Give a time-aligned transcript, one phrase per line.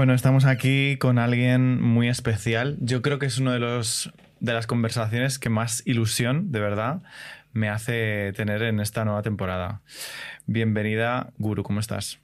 [0.00, 2.78] Bueno, estamos aquí con alguien muy especial.
[2.80, 4.10] Yo creo que es uno de los
[4.40, 7.02] de las conversaciones que más ilusión, de verdad,
[7.52, 9.82] me hace tener en esta nueva temporada.
[10.46, 12.18] Bienvenida, Guru, ¿cómo estás?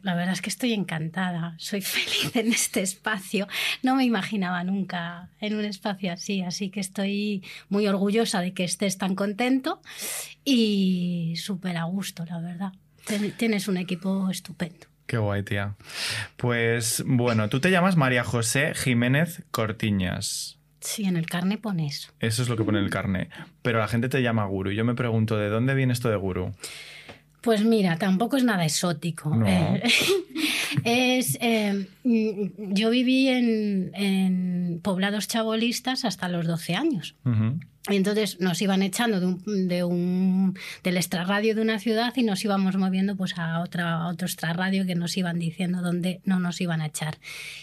[0.00, 3.48] La verdad es que estoy encantada, soy feliz en este espacio.
[3.82, 8.64] No me imaginaba nunca en un espacio así, así que estoy muy orgullosa de que
[8.64, 9.82] estés tan contento
[10.42, 12.72] y súper a gusto, la verdad.
[13.36, 14.87] Tienes un equipo estupendo.
[15.08, 15.74] Qué guay, tía.
[16.36, 20.58] Pues bueno, tú te llamas María José Jiménez Cortiñas.
[20.80, 22.12] Sí, en el carne pone eso.
[22.20, 23.30] Es lo que pone el carne.
[23.62, 24.70] Pero la gente te llama guru.
[24.70, 26.52] Yo me pregunto, ¿de dónde viene esto de guru?
[27.40, 29.34] Pues mira, tampoco es nada exótico.
[29.46, 29.82] Eh,
[30.84, 37.16] es, eh, yo viví en, poblados chabolistas hasta los 12 años.
[37.96, 42.44] Entonces nos iban echando de un, de un, del extrarradio de una ciudad y nos
[42.44, 46.80] íbamos moviendo pues a, otra, otro extrarradio que nos iban diciendo dónde no nos iban
[46.80, 47.18] a echar.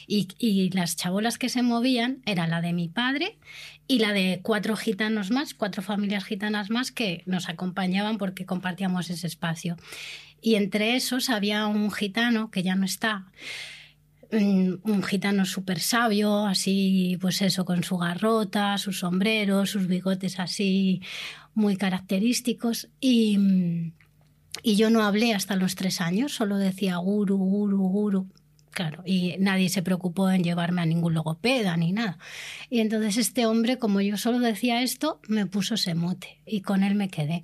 [0.07, 3.37] Y, y, las chabolas que se movían era la de mi padre
[3.87, 9.09] y la de cuatro gitanos más, cuatro familias gitanas más que nos acompañaban porque compartíamos
[9.09, 9.77] ese espacio.
[10.41, 13.25] Y entre esos había un gitano que ya no está
[14.35, 21.01] un, gitano súper sabio, así, pues eso, con su garrota, su sombrero, sus bigotes así
[21.53, 22.89] muy característicos.
[22.99, 23.93] Y,
[24.63, 28.27] y yo no hablé hasta los tres años, solo decía guru, guru, guru.
[28.71, 32.17] Claro, y nadie se preocupó en llevarme a ningún logopeda ni nada.
[32.69, 36.83] Y entonces este hombre, como yo solo decía esto, me puso ese mote y con
[36.83, 37.41] él me quedé.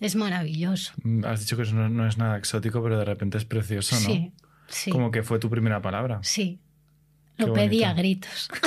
[0.00, 0.94] Es maravilloso.
[1.24, 4.06] Has dicho que no, no es nada exótico, pero de repente es precioso, ¿no?
[4.06, 4.32] Sí,
[4.90, 6.20] como que fue tu primera palabra.
[6.22, 6.58] Sí.
[7.36, 8.50] Lo pedí a gritos.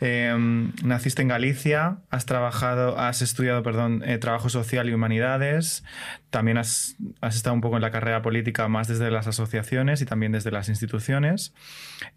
[0.00, 5.82] Em, naciste en Galicia, has trabajado, has estudiado, perdón, eh, trabajo social y humanidades.
[6.30, 10.30] También has, estado un poco en la carrera política más desde las asociaciones y también
[10.30, 11.52] desde las instituciones.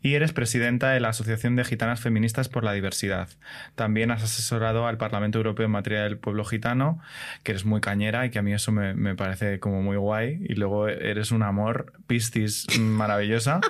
[0.01, 3.29] Y eres presidenta de la Asociación de Gitanas Feministas por la Diversidad.
[3.75, 6.99] También has asesorado al Parlamento Europeo en materia del pueblo gitano,
[7.43, 10.45] que eres muy cañera y que a mí eso me, parece como muy guay.
[10.47, 13.59] Y luego eres un amor, pistis maravillosa.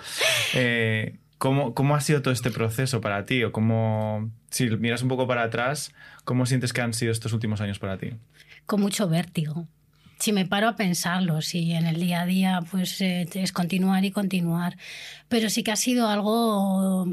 [0.53, 3.43] Eh, ¿Cómo, ha sido todo este proceso para ti?
[3.43, 5.91] O cómo, si miras un poco para atrás,
[6.23, 8.11] ¿cómo sientes que han sido estos últimos años para ti?
[8.67, 9.67] Con mucho vértigo.
[10.19, 14.05] Si me paro a pensarlo, si en el día a día pues eh, es continuar
[14.05, 14.77] y continuar.
[15.29, 17.07] Pero sí que ha sido algo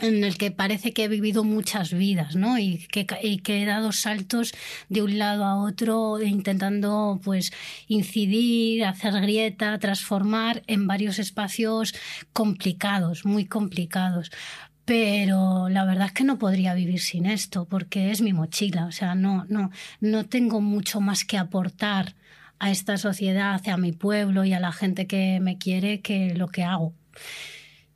[0.00, 2.58] en el que parece que he vivido muchas vidas, ¿no?
[2.58, 4.52] Y que, que, he dado saltos
[4.88, 7.52] de un lado a otro intentando, pues,
[7.88, 11.94] incidir, hacer grieta, transformar en varios espacios
[12.32, 14.30] complicados, muy complicados.
[14.84, 18.86] Pero la verdad es que no podría vivir sin esto, porque es mi mochila.
[18.86, 19.70] O sea, no, no,
[20.00, 22.14] no tengo mucho más que aportar
[22.58, 26.48] a esta sociedad, a mi pueblo y a la gente que me quiere que lo
[26.48, 26.94] que hago.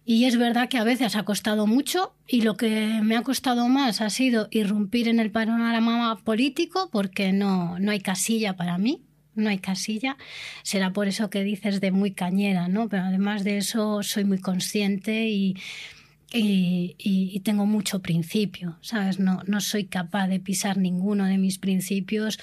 [0.08, 3.68] Y es verdad que a veces ha costado mucho y lo que me ha costado
[3.68, 9.02] más ha sido irrumpir en el panorama político porque no, no hay casilla para mí,
[9.34, 10.16] no hay casilla.
[10.62, 12.88] Será por eso que dices de muy cañera, ¿no?
[12.88, 15.56] Pero además de eso soy muy consciente y,
[16.32, 19.18] y, y, tengo mucho principio, ¿sabes?
[19.18, 22.38] No, no soy capaz de pisar ninguno de mis principios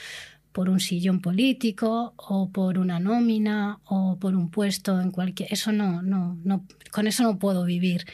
[0.53, 5.71] por un sillón político o por una nómina o por un puesto en cualquier eso
[5.71, 8.05] no no no con eso no puedo vivir.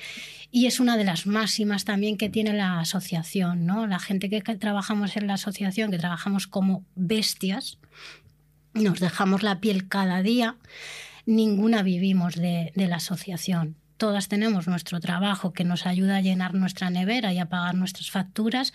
[0.51, 4.41] Y es una de las máximas también que tiene la asociación no la gente que,
[4.41, 7.77] trabajamos en la asociación que trabajamos como bestias
[8.73, 10.55] nos dejamos la piel cada día
[11.25, 16.55] ninguna vivimos de, de la asociación todas tenemos nuestro trabajo que nos ayuda a llenar
[16.55, 18.73] nuestra nevera y a pagar nuestras facturas,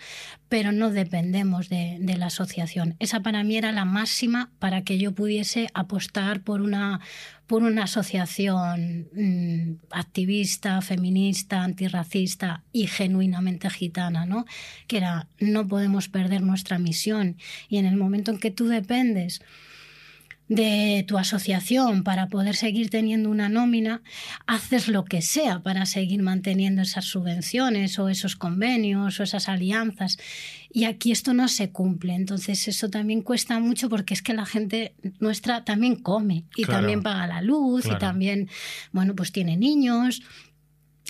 [0.49, 2.95] pero no dependemos de, la asociación.
[2.99, 7.01] Esa para mí era la máxima para que yo pudiese apostar por una,
[7.47, 14.45] por una asociación mm, activista, feminista, antirracista y genuinamente gitana, ¿no?
[14.87, 17.37] Que era no podemos perder nuestra misión
[17.67, 19.41] y en el momento en que tú dependes
[20.47, 24.01] de tu asociación para poder seguir teniendo una nómina,
[24.45, 30.17] haces lo que sea para seguir manteniendo esas subvenciones o esos convenios o esas alianzas.
[30.71, 32.13] Y aquí esto no se cumple.
[32.13, 37.01] Entonces eso también cuesta mucho porque es que la gente nuestra también come y también
[37.01, 38.49] paga la luz y también,
[38.91, 40.21] bueno, pues tiene niños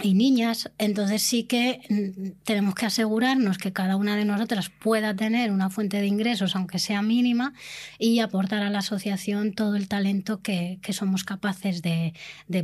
[0.03, 5.15] y niñas, entonces sí que mm, tenemos que asegurarnos que cada una de nosotras pueda
[5.15, 7.53] tener una fuente de ingresos, aunque sea mínima,
[7.97, 12.13] y aportar a la asociación todo el talento que, somos capaces de,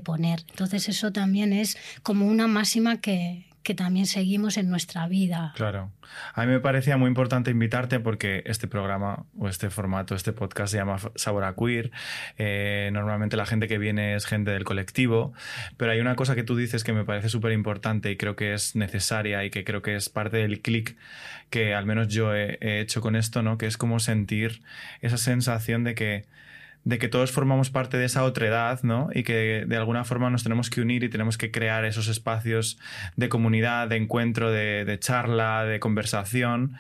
[0.04, 0.46] poner.
[0.50, 5.54] Entonces eso también es como una máxima que, que también seguimos en nuestra vida.
[5.56, 5.92] Claro.
[6.34, 10.72] A mí me parecía muy importante invitarte porque este programa o este formato, este podcast
[10.72, 11.92] se llama Sabor a Queer.
[12.38, 15.34] Eh, normalmente la gente que viene es gente del colectivo,
[15.78, 18.54] pero hay una cosa que tú dices que me parece súper importante y creo que
[18.54, 20.98] es necesaria y que creo que es parte del clic
[21.50, 23.58] que al menos yo he, he hecho con esto, ¿no?
[23.58, 24.62] Que es como sentir
[25.02, 26.26] esa sensación de que
[26.84, 29.10] de que todos formamos parte de esa otra edad, ¿no?
[29.14, 32.80] Y que de alguna forma nos tenemos que unir y tenemos que crear esos espacios
[33.16, 36.78] de comunidad, de encuentro, de, charla, de conversación,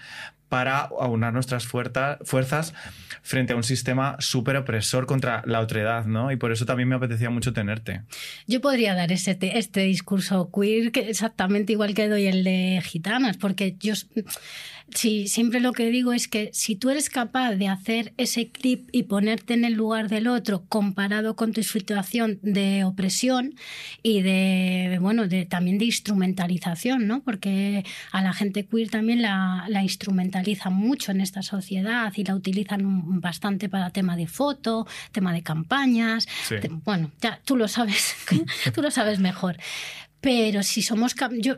[0.49, 2.73] para aunar nuestras fuerzas
[3.21, 6.29] frente a un sistema súper opresor contra la otredad, ¿no?
[6.29, 8.01] Y por eso también me apetecía mucho tenerte.
[8.47, 13.37] Yo podría dar este, este discurso queer que exactamente igual que doy el de gitanas,
[13.37, 13.93] porque yo
[14.93, 18.89] Sí, siempre lo que digo es que si tú eres capaz de hacer ese clip
[18.91, 23.55] y ponerte en el lugar del otro comparado con tu situación de opresión
[24.03, 27.21] y de, bueno, de, también de instrumentalización, ¿no?
[27.23, 32.35] Porque a la gente queer también la, la instrumentalizan mucho en esta sociedad y la
[32.35, 36.27] utilizan bastante para tema de foto, tema de campañas.
[36.83, 38.15] bueno, ya tú lo sabes,
[38.73, 39.57] tú lo sabes mejor.
[40.19, 41.15] Pero si somos...
[41.39, 41.55] Yo,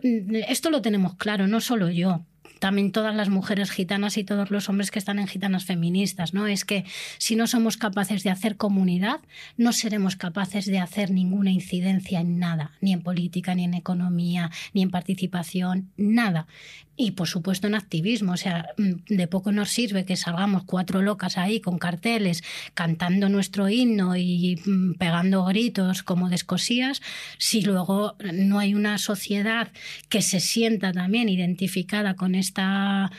[0.47, 2.25] esto lo tenemos claro, no solo yo
[2.59, 6.47] también todas las mujeres gitanas y todos los hombres que están en gitanas feministas, ¿no?
[6.47, 6.85] Es que
[7.17, 9.19] si no somos capaces de hacer comunidad,
[9.57, 14.51] no seremos capaces de hacer ninguna incidencia en nada, ni en política, ni en economía,
[14.73, 16.47] ni en participación, nada.
[16.95, 21.01] Y por supuesto en activismo, o sea, mm, de poco nos sirve que salgamos cuatro
[21.01, 22.43] locas ahí con carteles
[22.75, 27.01] cantando nuestro himno y mm, pegando gritos como descosías,
[27.39, 29.71] si luego no hay una sociedad
[30.09, 33.11] que se sienta también identificada con esta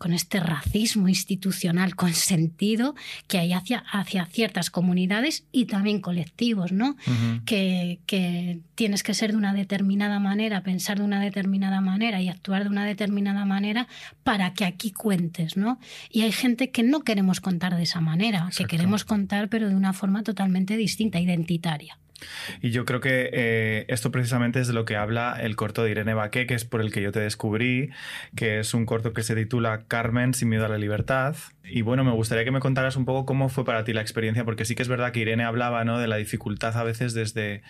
[0.00, 2.94] con este racismo institucional consentido
[3.28, 6.96] que hay hacia, hacia ciertas comunidades y también colectivos, ¿no?
[7.44, 12.30] que, que, tienes que ser de una determinada manera, pensar de una determinada manera y
[12.30, 13.88] actuar de una determinada manera
[14.24, 15.78] para que aquí cuentes, ¿no?
[16.10, 19.76] Y hay gente que no queremos contar de esa manera, que queremos contar pero de
[19.76, 21.98] una forma totalmente distinta, identitaria.
[22.60, 25.90] Y yo creo que eh, esto precisamente es de lo que habla el corto de
[25.90, 27.90] Irene Baqué, que es por el que yo te descubrí,
[28.36, 31.36] que es un corto que se titula Carmen sin miedo a la libertad.
[31.64, 34.44] Y bueno, me gustaría que me contaras un poco cómo fue para ti la experiencia,
[34.44, 35.98] porque sí que es verdad que Irene hablaba ¿no?
[35.98, 37.62] de la dificultad a veces desde,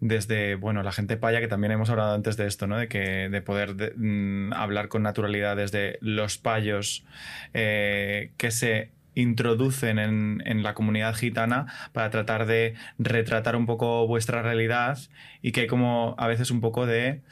[0.00, 2.78] desde bueno, la gente paya, que también hemos hablado antes de esto, ¿no?
[2.78, 7.04] de, que, de poder mm, hablar con naturalidad desde los payos
[7.52, 14.42] eh, que se introducen en, la comunidad gitana para tratar de retratar un poco vuestra
[14.42, 14.98] realidad
[15.42, 17.22] y que hay como a veces un poco de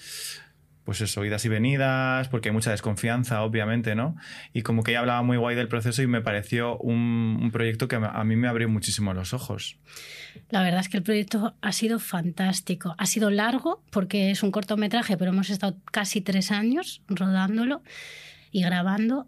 [0.84, 4.16] pues eso, idas y venidas, porque hay mucha desconfianza, obviamente, ¿no?
[4.52, 7.86] Y como que ella hablaba muy guay del proceso y me pareció un, un, proyecto
[7.86, 9.78] que a mí me abrió muchísimo los ojos.
[10.50, 12.94] La verdad es que el proyecto ha sido fantástico.
[12.98, 17.82] Ha sido largo porque es un cortometraje, pero hemos estado casi tres años rodándolo
[18.50, 19.26] y grabando.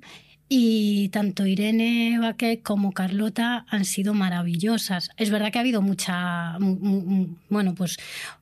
[0.57, 5.11] Y tanto Irene Baquet como Carlota han sido maravillosas.
[5.17, 7.97] Es verdad que ha habido mucha, bueno, pues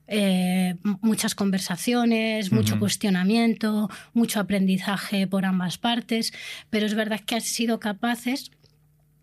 [0.09, 6.35] eh, muchas conversaciones, mucho cuestionamiento, mucho aprendizaje por ambas partes,
[6.69, 8.51] pero es verdad que han sido capaces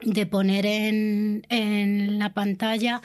[0.02, 3.04] de poner en, en la pantalla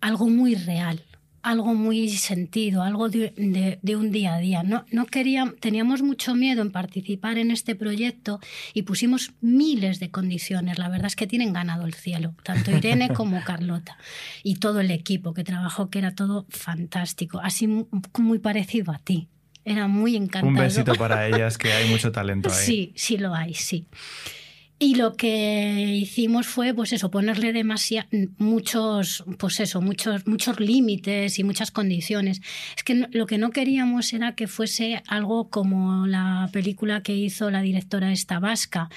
[0.00, 1.02] algo muy real
[1.44, 4.62] algo muy sentido, algo de, un día a día.
[4.62, 8.40] No, no queríamos, teníamos mucho miedo en participar en este proyecto
[8.72, 10.78] y pusimos miles de condiciones.
[10.78, 13.98] La verdad es que tienen ganado el cielo, tanto Irene como Carlota
[14.42, 17.68] y todo el equipo que trabajó, que era todo fantástico, así
[18.18, 19.28] muy parecido a ti.
[19.66, 20.48] Era muy encantador.
[20.48, 22.66] Un besito para ellas, que hay mucho talento ahí.
[22.66, 23.86] Sí, sí lo hay, sí.
[24.84, 31.38] Y lo que hicimos fue, pues eso, ponerle demasiado, muchos, pues eso, muchos, muchos límites
[31.38, 32.42] y muchas condiciones.
[32.76, 37.50] Es que lo que no queríamos era que fuese algo como la película que hizo
[37.50, 38.90] la directora esta vasca,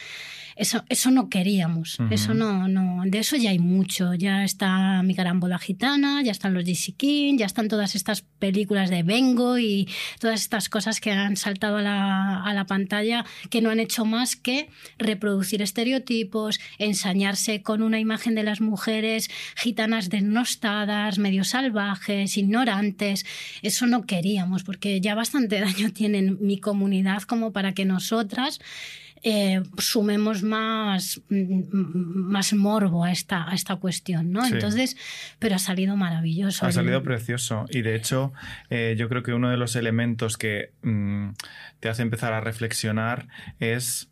[0.58, 5.14] eso, eso no queríamos, eso no, no, de eso ya hay mucho, ya está Mi
[5.16, 6.66] Carambola Gitana, ya están los
[6.98, 9.88] King, ya están todas estas películas de Bengo y
[10.20, 14.06] todas estas cosas que han saltado a la, a la pantalla que no han hecho
[14.06, 22.38] más que reproducir estereotipos, ensañarse con una imagen de las mujeres gitanas denostadas, medio salvajes,
[22.38, 23.26] ignorantes.
[23.62, 28.60] Eso no queríamos, porque ya bastante daño tienen mi comunidad como para que nosotras
[29.24, 34.46] eh, sumemos más, más morbo a esta, a esta cuestión, ¿no?
[34.46, 34.98] Entonces,
[35.40, 36.66] pero ha salido maravilloso.
[36.66, 38.34] Ha salido precioso y de hecho
[38.70, 41.30] eh, yo creo que uno de los elementos que mm,
[41.80, 43.28] te hace empezar a reflexionar
[43.60, 44.10] es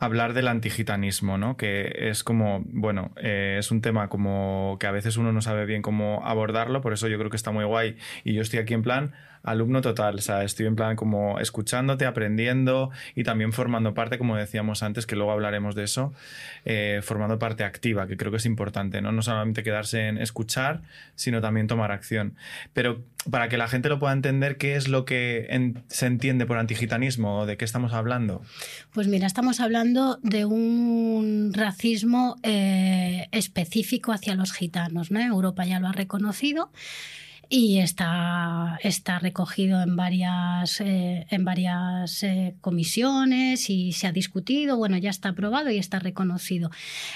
[0.00, 1.56] hablar del antigitanismo, ¿no?
[1.58, 5.66] Que es como, bueno, eh, es un tema como que a veces uno no sabe
[5.66, 8.72] bien cómo abordarlo, por eso yo creo que está muy guay y yo estoy aquí
[8.72, 13.94] en plan, alumno total, o sea, estoy en plan como escuchándote, aprendiendo y también formando
[13.94, 16.12] parte, como decíamos antes, que luego hablaremos de eso,
[16.64, 19.12] eh, formando parte activa, que creo que es importante, ¿no?
[19.12, 20.82] No solamente quedarse en escuchar,
[21.14, 22.34] sino también tomar acción.
[22.72, 26.58] Pero para que la gente lo pueda entender, ¿qué es lo que se entiende por
[26.58, 28.42] antigitanismo de qué estamos hablando?
[28.92, 35.20] Pues mira, estamos hablando de un racismo eh, específico hacia los gitanos, ¿no?
[35.20, 36.70] Europa ya lo ha reconocido
[37.52, 44.76] y está, está recogido en varias, eh, en varias eh, comisiones y se ha discutido,
[44.76, 46.70] bueno, ya está aprobado y está reconocido.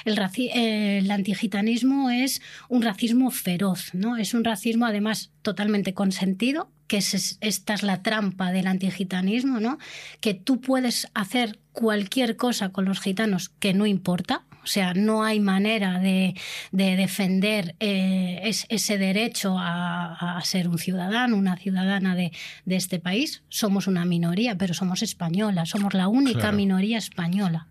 [0.04, 0.18] El,
[0.52, 4.16] el antigitanismo es un racismo feroz, ¿no?
[4.16, 9.78] Es un racismo además totalmente consentido, que es, esta es la trampa del antigitanismo, ¿no?
[10.20, 15.24] Que tú puedes hacer cualquier cosa con los gitanos que no importa, o sea, no
[15.24, 16.34] hay manera de,
[16.72, 22.32] defender eh, ese derecho a, ser un ciudadano, una ciudadana de,
[22.66, 23.42] este país.
[23.50, 27.68] Somos una minoría, pero somos españolas, somos la única minoría española,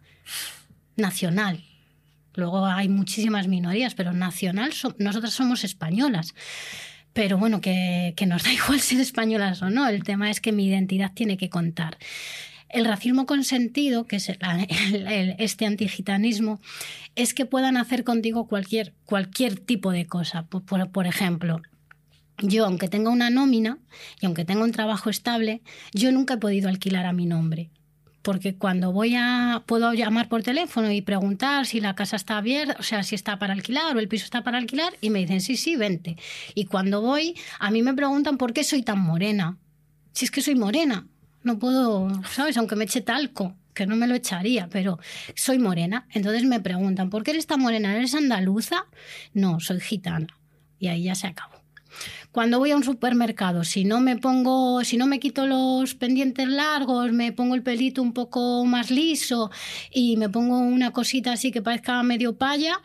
[0.95, 1.63] nacional.
[2.35, 6.33] Luego hay muchísimas minorías, pero nacional, nosotras somos españolas
[7.13, 10.51] pero bueno, que, que, nos da igual ser españolas o no, el tema es que
[10.51, 11.99] mi identidad tiene que contar.
[12.73, 14.31] El racismo consentido, que es
[15.37, 16.59] este antigitanismo,
[17.15, 20.47] es que puedan hacer contigo cualquier, cualquier tipo de cosa.
[20.47, 21.61] Por, ejemplo,
[22.39, 23.77] yo, aunque tenga una nómina
[24.19, 25.61] y aunque tenga un trabajo estable,
[25.93, 27.69] yo nunca he podido alquilar a mi nombre.
[28.23, 29.61] Porque cuando voy a.
[29.67, 33.37] puedo llamar por teléfono y preguntar si la casa está abierta, o sea, si está
[33.37, 36.17] para alquilar o el piso está para alquilar, y me dicen, sí, sí, vente.
[36.55, 39.59] Y cuando voy, a mí me preguntan por qué soy tan morena.
[40.13, 41.07] Si es que soy morena
[41.43, 42.57] no puedo, ¿sabes?
[42.57, 44.99] Aunque me eche talco, que no me lo echaría, pero
[45.35, 46.07] soy morena.
[46.11, 47.95] Entonces me preguntan, ¿por qué eres tan morena?
[47.95, 48.85] ¿Eres andaluza?
[49.33, 50.27] No, soy gitana.
[50.79, 51.53] Y ahí ya se acabó.
[52.31, 56.47] Cuando voy a un supermercado, si no me pongo, si no me quito los pendientes
[56.47, 59.51] largos, me pongo el pelito un poco más liso
[59.91, 62.79] y me pongo una cosita así que parezca medio paya,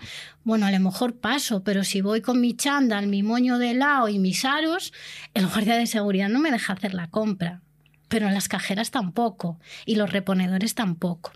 [0.45, 4.09] bueno, a lo mejor paso, pero si voy con mi chándal, mi moño de lado
[4.11, 4.93] y mis aros,
[5.33, 7.63] el guardia de seguridad no me deja hacer la compra
[8.09, 11.33] pero las cajeras tampoco y los reponedores tampoco.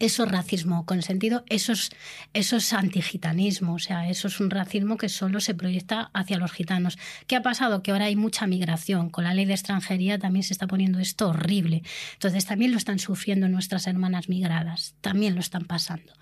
[0.00, 1.90] Eso es racismo consentido, eso es,
[2.32, 6.50] eso es antigitanismo, o sea, eso es un racismo que solo se proyecta hacia los
[6.50, 6.98] gitanos.
[7.28, 7.82] ¿Qué ha pasado?
[7.82, 11.28] Que ahora hay mucha migración, con la ley de extranjería también se está poniendo esto
[11.28, 11.84] horrible.
[12.14, 16.12] Entonces también lo están sufriendo nuestras hermanas migradas, también lo están pasando.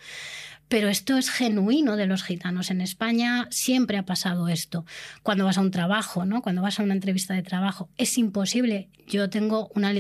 [0.69, 2.71] Pero esto es genuino de los gitanos.
[2.71, 4.87] En España siempre ha pasado esto.
[5.23, 6.41] Cuando vas a un trabajo, ¿no?
[6.41, 8.89] cuando vas a una entrevista de trabajo, es imposible.
[9.07, 9.93] Yo tengo una,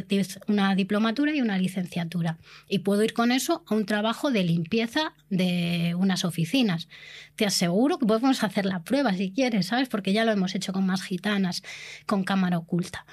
[0.48, 2.38] una diplomatura y una licenciatura
[2.68, 6.88] y puedo ir con eso a un trabajo de limpieza de unas oficinas.
[7.36, 9.88] Te aseguro que podemos hacer la prueba si quieres, ¿sabes?
[9.88, 11.62] Porque ya lo hemos hecho con más gitanas,
[12.06, 13.04] con cámara oculta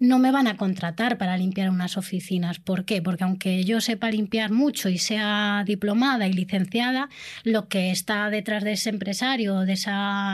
[0.00, 2.58] no me van a contratar para limpiar unas oficinas.
[2.58, 3.02] ¿Por qué?
[3.02, 7.08] Porque aunque yo sepa limpiar mucho y sea diplomada y licenciada,
[7.42, 9.74] lo que está detrás de ese empresario, de,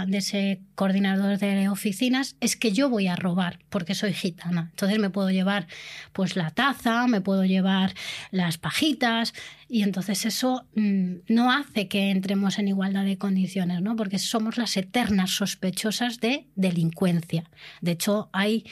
[0.06, 4.68] de ese coordinador de oficinas, es que yo voy a robar porque soy gitana.
[4.70, 5.66] Entonces me puedo llevar
[6.12, 7.94] pues la taza, me puedo llevar
[8.30, 9.32] las pajitas
[9.68, 13.96] y entonces eso mm, no hace que entremos en igualdad de condiciones, ¿no?
[13.96, 17.44] Porque somos las eternas sospechosas de delincuencia.
[17.80, 18.64] De hecho, hay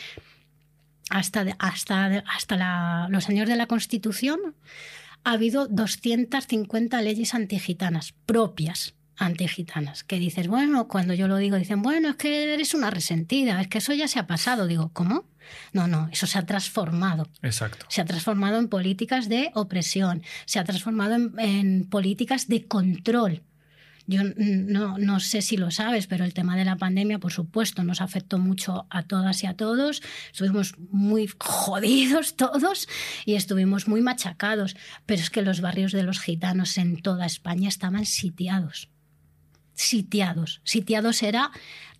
[1.12, 4.56] hasta, hasta, hasta los años de la Constitución
[5.24, 11.82] ha habido 250 leyes antigitanas propias antigitanas, que dices, bueno, cuando yo lo digo, dicen,
[11.82, 14.66] bueno, es que eres una resentida, es que eso ya se ha pasado.
[14.66, 15.26] Digo, ¿cómo?
[15.72, 17.28] No, no, eso se ha transformado.
[17.42, 17.84] Exacto.
[17.88, 23.42] Se ha transformado en políticas de opresión, se ha transformado en políticas de control
[24.06, 27.84] yo no, no, sé si lo sabes, pero el tema de la pandemia, por supuesto,
[27.84, 30.02] nos afectó mucho a todas y a todos.
[30.32, 32.88] Estuvimos muy jodidos todos
[33.24, 34.76] y estuvimos muy machacados.
[35.06, 38.88] Pero es que los barrios de los gitanos en toda España estaban sitiados.
[39.74, 40.60] Sitiados.
[40.64, 41.50] Sitiados era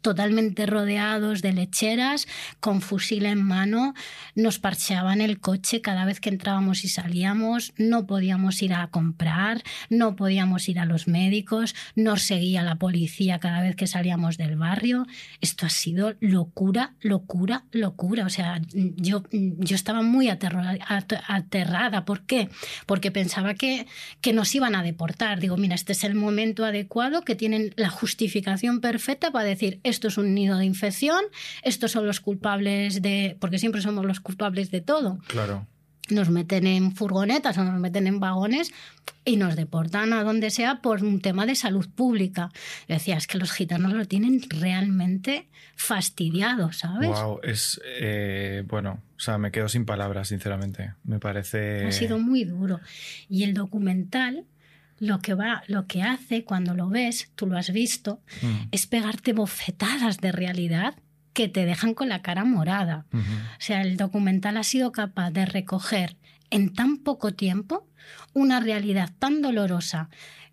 [0.02, 2.26] totalmente rodeados de lecheras,
[2.61, 3.94] con fusil en mano,
[4.35, 9.62] nos parcheaban el coche cada vez que entrábamos y salíamos, no podíamos ir a comprar,
[9.88, 14.56] no podíamos ir a los médicos, nos seguía la policía cada vez que salíamos del
[14.56, 15.06] barrio.
[15.40, 18.26] Esto ha sido locura, locura, locura.
[18.26, 22.04] O sea, yo, yo estaba muy aterrada.
[22.04, 22.49] ¿Por qué?
[22.87, 23.87] Porque pensaba que,
[24.21, 25.40] que nos iban a deportar.
[25.40, 30.09] Digo, mira, este es el momento adecuado, que tienen la justificación perfecta para decir, esto
[30.09, 31.21] es un nido de infección,
[31.63, 35.19] estos son los culpables de, porque siempre somos los culpables de todo.
[35.29, 35.67] Claro.
[36.11, 38.73] nos meten en furgonetas o nos meten en vagones
[39.25, 42.51] y nos deportan a donde sea por un tema de salud pública.
[42.89, 47.09] Decía, es que los gitanos lo tienen realmente fastidiado, ¿sabes?
[47.09, 50.95] Wow, es eh, bueno, o sea, me quedo sin palabras, sinceramente.
[51.05, 51.87] Me parece.
[51.87, 52.81] Ha sido muy duro.
[53.29, 54.45] Y el documental
[55.02, 58.68] lo que va, lo que hace cuando lo ves, tú lo has visto, Mm.
[58.71, 60.94] es pegarte bofetadas de realidad
[61.32, 63.06] que te dejan con la cara morada.
[63.12, 63.18] O
[63.59, 66.16] sea, el documental ha sido capaz de recoger
[66.50, 67.88] en tan poco tiempo
[68.32, 70.09] una realidad tan dolorosa,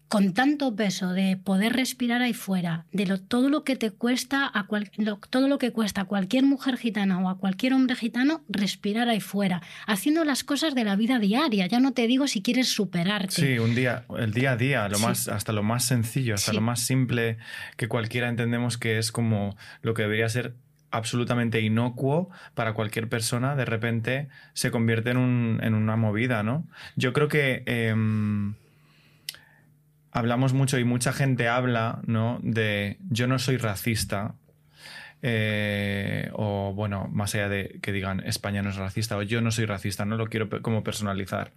[0.09, 4.49] con tanto peso de poder respirar ahí fuera, de lo, todo lo que te cuesta
[4.51, 7.95] a cual- lo- todo lo que cuesta a cualquier mujer gitana o a cualquier hombre
[7.95, 11.67] gitano respirar ahí fuera, haciendo las cosas de la vida diaria.
[11.67, 13.33] Ya no te digo si quieres superarte.
[13.35, 15.05] Sí, un día, el día a día, lo Sí.
[15.05, 16.55] más, hasta lo más sencillo, hasta Sí.
[16.55, 17.37] lo más simple
[17.77, 20.55] que cualquiera entendemos que es como lo que debería ser
[20.91, 26.65] absolutamente inocuo para cualquier persona, de repente se convierte en, un- en una movida, ¿no?
[26.95, 28.55] Yo creo que em,
[30.11, 32.39] hablamos mucho y mucha gente habla, ¿no?
[32.41, 34.35] De yo no soy racista.
[35.21, 39.51] Eh, o bueno, más allá de que digan España no es racista o yo no
[39.51, 41.51] soy racista, no lo quiero como personalizar.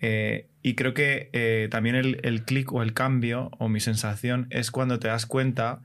[0.00, 4.46] Eh, y creo que eh, también el, el clic o el cambio o mi sensación
[4.50, 5.80] es cuando te das cuenta,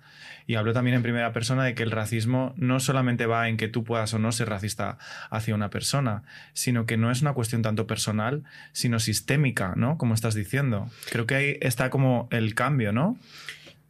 [0.45, 3.67] y hablo también en primera persona, de que el racismo no solamente va en que
[3.67, 4.97] tú puedas o no ser racista
[5.29, 9.97] hacia una persona, sino que no es una cuestión tanto personal, sino sistémica, ¿no?
[9.97, 10.89] Como estás diciendo.
[11.09, 13.17] Creo que ahí está como el cambio, ¿no?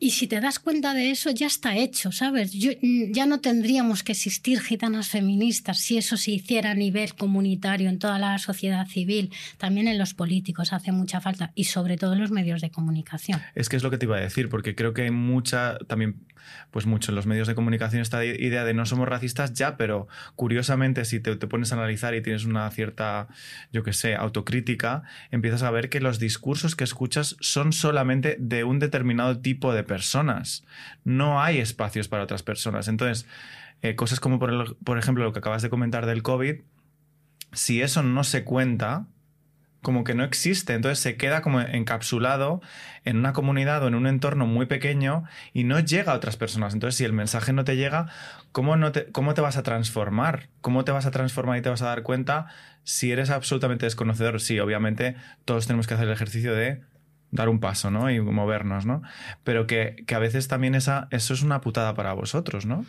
[0.06, 2.52] Y si te das cuenta de eso, ya está hecho, ¿sabes?
[2.52, 7.16] Yo- mm, ya no tendríamos que existir gitanas feministas si eso se hiciera a nivel
[7.16, 11.96] comunitario en toda la sociedad civil, también en los políticos hace mucha falta y sobre
[11.96, 13.40] todo en los medios de comunicación.
[13.56, 16.16] Es que es lo que te iba a decir, porque creo que hay mucha, también,
[16.72, 20.10] pues mucho en los medios de comunicación esta idea de no somos racistas ya, pero
[20.36, 23.30] curiosamente si te, te pones a analizar y tienes una cierta,
[23.72, 28.66] yo qué sé, autocrítica, empiezas a ver que los discursos que escuchas son solamente de
[28.66, 30.66] un determinado tipo de personas.
[31.04, 32.88] No hay espacios para otras personas.
[32.88, 33.28] Entonces,
[33.84, 36.62] eh, cosas como por, por ejemplo lo que acabas de comentar del COVID,
[37.52, 39.06] si eso no se cuenta,
[39.84, 42.62] como que no existe, entonces se queda como encapsulado
[43.04, 46.74] en una comunidad o en un entorno muy pequeño y no llega a otras personas.
[46.74, 48.08] Entonces, si el mensaje no te llega,
[48.52, 50.50] ¿cómo, no te, cómo te vas a transformar?
[50.62, 52.48] ¿Cómo te vas a transformar y te vas a dar cuenta
[52.84, 54.42] si eres absolutamente desconocedor?
[54.42, 56.82] Sí, obviamente todos tenemos que hacer el ejercicio de
[57.34, 58.10] dar un paso, ¿no?
[58.10, 59.02] Y movernos, ¿no?
[59.44, 62.86] Pero que, que a veces también esa, eso es una putada para vosotros, ¿no?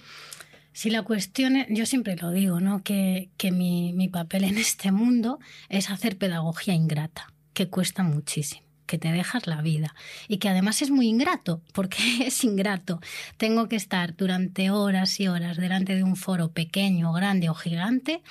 [0.73, 2.83] Si la cuestión es, yo siempre lo digo, ¿no?
[2.83, 8.63] Que, que mi, mi papel en este mundo es hacer pedagogía ingrata, que cuesta muchísimo
[8.87, 9.95] que te dejas la vida
[10.29, 13.01] y que además es muy ingrato, porque es ingrato.
[13.39, 18.23] Tengo que estar durante horas y horas delante de un foro pequeño, grande o gigante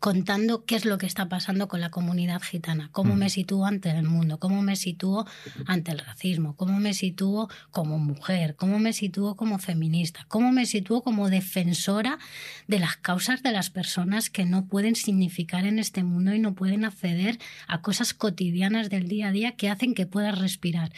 [0.00, 3.18] contando qué es lo que está pasando con la comunidad gitana, cómo Mm.
[3.18, 5.26] me sitúo ante el mundo, cómo me sitúo
[5.66, 10.64] ante el racismo, cómo me sitúo como mujer, cómo me sitúo como feminista, cómo me
[10.64, 12.18] sitúo como defensora
[12.66, 16.54] de las causas de las personas que no pueden significar en este mundo y no
[16.54, 20.92] pueden acceder a cosas cotidianas del día a día que hacen que puedas respirar.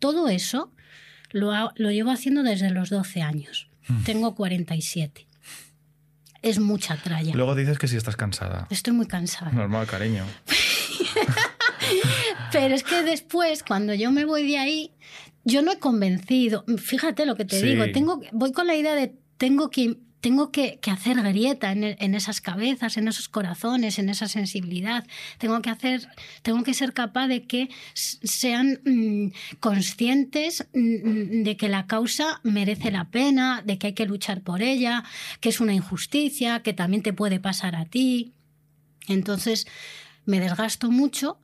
[0.00, 0.72] Todo eso
[1.30, 3.68] lo, ha- lo llevo haciendo desde los 12 años.
[4.04, 5.26] Tengo 47.
[6.42, 7.34] Es mucha tralla.
[7.34, 8.66] Luego dices que sí estás cansada.
[8.70, 9.50] Estoy muy cansada.
[9.52, 10.24] Normal, cariño.
[12.52, 14.92] Pero es que después, cuando yo me voy de ahí,
[15.44, 16.64] yo no he convencido.
[16.78, 17.66] Fíjate lo que te Sí.
[17.66, 17.84] digo.
[17.92, 22.40] Tengo, voy con la idea de tengo que, tengo que, hacer grieta en, en esas
[22.40, 25.06] cabezas, en esos corazones, en esa sensibilidad.
[25.38, 26.08] Tengo que hacer,
[26.42, 32.90] tengo que ser capaz de que sean mm, conscientes mm, de que la causa merece
[32.90, 35.04] la pena, de que hay que luchar por ella,
[35.40, 38.34] que es una injusticia, que también te puede pasar a ti.
[39.08, 39.66] Entonces
[40.26, 41.38] me desgasto mucho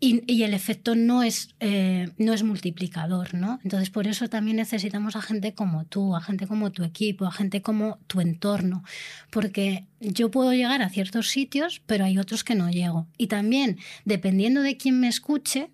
[0.00, 3.58] y, el efecto no es, eh, no es multiplicador, ¿no?
[3.64, 7.32] Entonces por eso también necesitamos a gente como tú, a gente como tu equipo, a
[7.32, 8.84] gente como tu entorno,
[9.30, 13.06] porque yo puedo llegar a ciertos sitios, pero hay otros que no llego.
[13.16, 15.70] Y también, dependiendo de quién me escuche,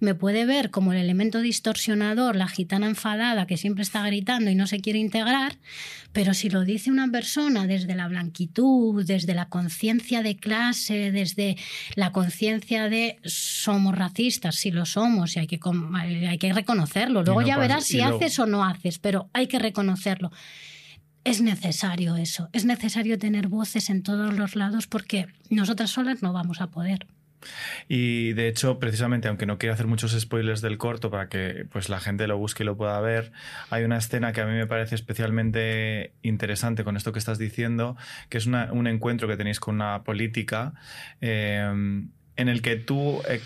[0.00, 4.54] me puede ver como el elemento distorsionador, la gitana enfadada que siempre está gritando y
[4.54, 5.58] no se quiere integrar,
[6.12, 11.56] pero si lo dice una persona desde la blanquitud, desde la conciencia de clase, desde
[11.94, 15.60] la conciencia de somos racistas, si lo somos, y hay que,
[16.28, 17.22] hay que reconocerlo.
[17.22, 20.30] Luego no ya verás si luego- haces o no haces, pero hay que reconocerlo.
[21.26, 26.32] Es necesario eso, es necesario tener voces en todos los lados porque nosotras solas no
[26.32, 27.08] vamos a poder.
[27.88, 31.88] Y de hecho, precisamente, aunque no quiero hacer muchos spoilers del corto para que pues,
[31.88, 33.32] la gente lo busque y lo pueda ver,
[33.70, 37.96] hay una escena que a mí me parece especialmente interesante con esto que estás diciendo,
[38.28, 40.74] que es un encuentro que tenéis con una política
[41.20, 41.68] eh,
[42.36, 43.20] en el que tú...
[43.28, 43.40] Eh,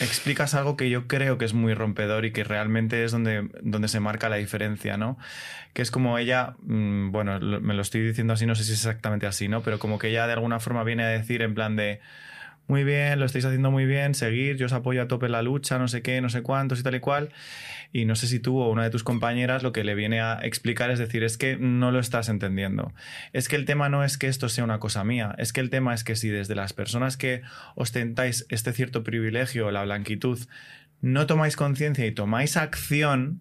[0.00, 3.88] explicas algo que yo creo que es muy rompedor y que realmente es donde, donde
[3.88, 5.18] se marca la diferencia, ¿no?
[5.72, 8.78] Que es como ella, mm, bueno, me lo estoy diciendo así, no sé si es
[8.78, 9.62] exactamente así, ¿no?
[9.62, 12.00] Pero como que ella de alguna forma viene a decir en plan de,
[12.68, 15.78] muy bien, lo estáis haciendo muy bien, seguir, yo os apoyo a tope la lucha,
[15.78, 17.30] no sé qué, no sé cuántos y tal y cual.
[17.92, 20.38] Y no sé si tú o una de tus compañeras lo que le viene a
[20.42, 22.92] explicar es decir, es que no lo estás entendiendo.
[23.32, 25.70] Es que el tema no es que esto sea una cosa mía, es que el
[25.70, 27.40] tema es que si desde las personas que
[27.74, 30.38] ostentáis este cierto privilegio, la blanquitud,
[31.00, 33.40] no tomáis conciencia y tomáis acción,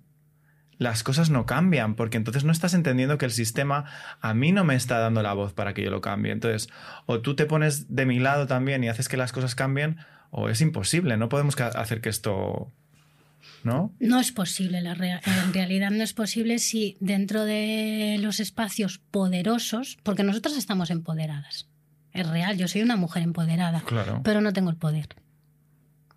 [0.78, 3.86] las cosas no cambian, porque entonces no estás entendiendo que el sistema
[4.22, 6.32] a mí no me está dando la voz para que yo lo cambie.
[6.32, 6.70] Entonces,
[7.06, 9.98] o tú te pones de mi lado también y haces que las cosas cambien,
[10.30, 12.72] o es imposible, no podemos hacer que esto...
[13.63, 13.94] ¿No?
[14.00, 19.98] No es posible, la en realidad no es posible si dentro de los espacios poderosos,
[20.04, 21.68] porque nosotras estamos empoderadas,
[22.13, 23.84] es real, yo soy una mujer empoderada,
[24.24, 25.08] pero no tengo el poder,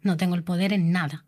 [0.03, 1.25] no tengo el poder en nada.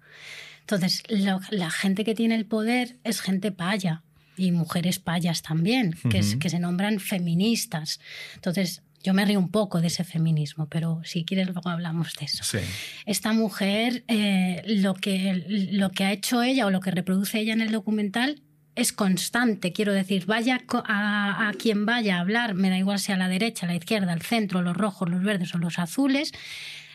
[0.74, 1.02] Entonces,
[1.50, 4.02] la gente que tiene el poder es gente paya
[4.37, 8.00] y mujeres payas también, que, que se nombran feministas.
[8.35, 12.26] Entonces, yo me río un poco de ese feminismo, pero si quieres luego hablamos de
[12.26, 12.58] eso.
[13.04, 17.52] Esta mujer, eh, lo, que, lo que ha hecho ella o lo que reproduce ella
[17.52, 18.40] en el documental
[18.74, 23.18] es constante, quiero decir, vaya a, a, quien vaya a hablar, me da igual sea
[23.18, 26.32] la derecha, la izquierda, el centro, los rojos, los verdes o los azules,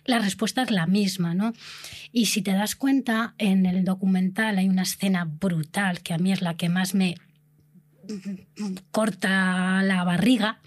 [0.08, 1.54] la respuesta es la misma, ¿no?
[2.12, 6.32] Y si te das cuenta, en el documental hay una escena brutal que a mí
[6.32, 7.16] es la que más me
[8.92, 10.60] corta la barriga,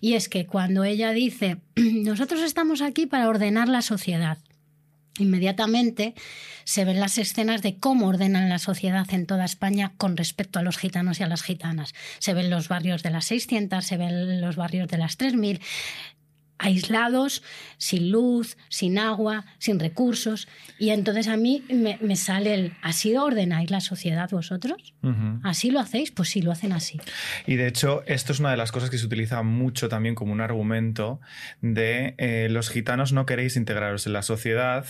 [0.00, 4.38] y es que cuando ella dice, nosotros estamos aquí para ordenar la sociedad,
[5.18, 6.14] inmediatamente
[6.64, 10.62] se ven las escenas de cómo ordenan la sociedad en toda España con respecto a
[10.62, 11.94] los gitanos y a las gitanas.
[12.18, 15.60] Se ven los barrios de las 600, se ven los barrios de las 3000,
[16.58, 17.42] aislados,
[17.76, 20.48] sin luz, sin agua, sin recursos.
[20.78, 24.94] Y entonces a mí me, sale el, ¿así ordenáis la sociedad vosotros?
[25.42, 26.10] ¿Así lo hacéis?
[26.10, 27.00] Pues sí, lo hacen así.
[27.46, 30.32] Y de hecho, esto es una de las cosas que se utiliza mucho también como
[30.32, 31.20] un argumento
[31.60, 34.86] de eh, los gitanos no queréis integraros en la sociedad,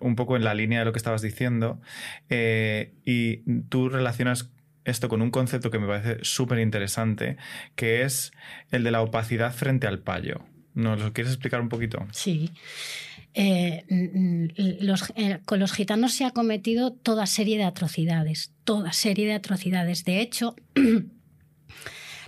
[0.00, 1.80] un poco en la línea de lo que estabas diciendo,
[2.28, 4.50] eh, y tú relacionas
[4.84, 7.36] esto con un concepto que me parece súper interesante,
[7.76, 8.32] que es
[8.70, 10.44] el de la opacidad frente al payo.
[10.74, 12.06] ¿Nos lo quieres explicar un poquito?
[12.12, 12.50] Sí.
[13.34, 19.34] Eh, eh, con los gitanos se ha cometido toda serie de atrocidades, toda serie de
[19.34, 20.04] atrocidades.
[20.04, 20.56] De hecho,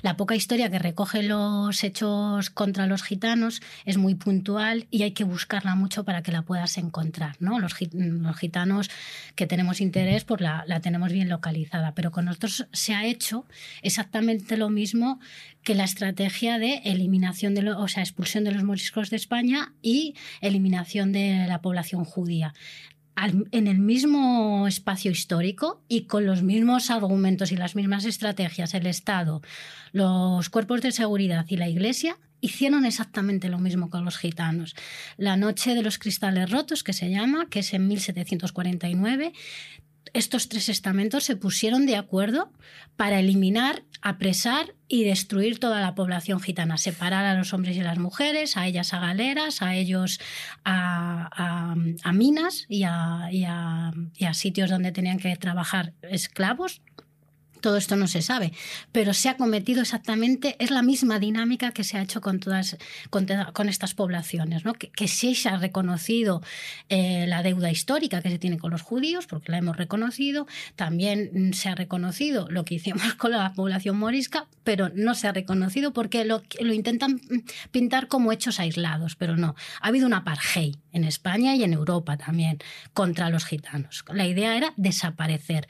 [0.03, 5.13] La poca historia que recoge los hechos contra los gitanos es muy puntual y hay
[5.13, 7.37] que buscarla mucho para que la puedas encontrar.
[7.39, 7.61] ¿no?
[7.61, 8.91] Los, gitanos
[9.37, 11.95] que tenemos interés, pues la, tenemos bien localizada.
[11.95, 13.47] Pero con nosotros se ha hecho
[13.83, 15.21] exactamente lo mismo
[15.63, 20.17] que la estrategia de eliminación de o sea, expulsión de los moriscos de España y
[20.41, 22.55] eliminación de la población judía
[23.17, 28.87] en el mismo espacio histórico y con los mismos argumentos y las mismas estrategias, el
[28.87, 29.43] Estado,
[29.93, 34.75] los cuerpos de seguridad y la Iglesia hicieron exactamente lo mismo con los gitanos.
[35.17, 39.33] La Noche de los Cristales Rotos, que se llama, que es en 1749,
[40.15, 42.53] estos tres estamentos se pusieron de acuerdo
[42.97, 47.99] para eliminar, apresar y destruir toda la población gitana, separar a los hombres y las
[47.99, 50.21] mujeres, a ellas a galeras, a ellos
[50.65, 51.75] a,
[52.13, 53.93] minas y a
[54.35, 56.83] sitios donde tenían que trabajar esclavos
[57.63, 58.53] todo esto no se sabe,
[58.93, 62.77] pero se ha cometido exactamente, es la misma dinámica que se ha hecho con todas
[63.09, 64.75] con, estas poblaciones, ¿no?
[64.75, 66.43] que, sí se ha reconocido
[66.89, 70.47] eh, la deuda histórica que se tiene con los judíos, porque la hemos reconocido,
[70.77, 75.33] también se ha reconocido lo que hicimos con la población morisca, pero no se ha
[75.33, 77.21] reconocido porque lo, lo intentan
[77.71, 82.17] pintar como hechos aislados, pero no, ha habido una apartheid en España y en Europa
[82.17, 82.59] también
[82.93, 84.05] contra los gitanos.
[84.13, 85.69] La idea era desaparecer.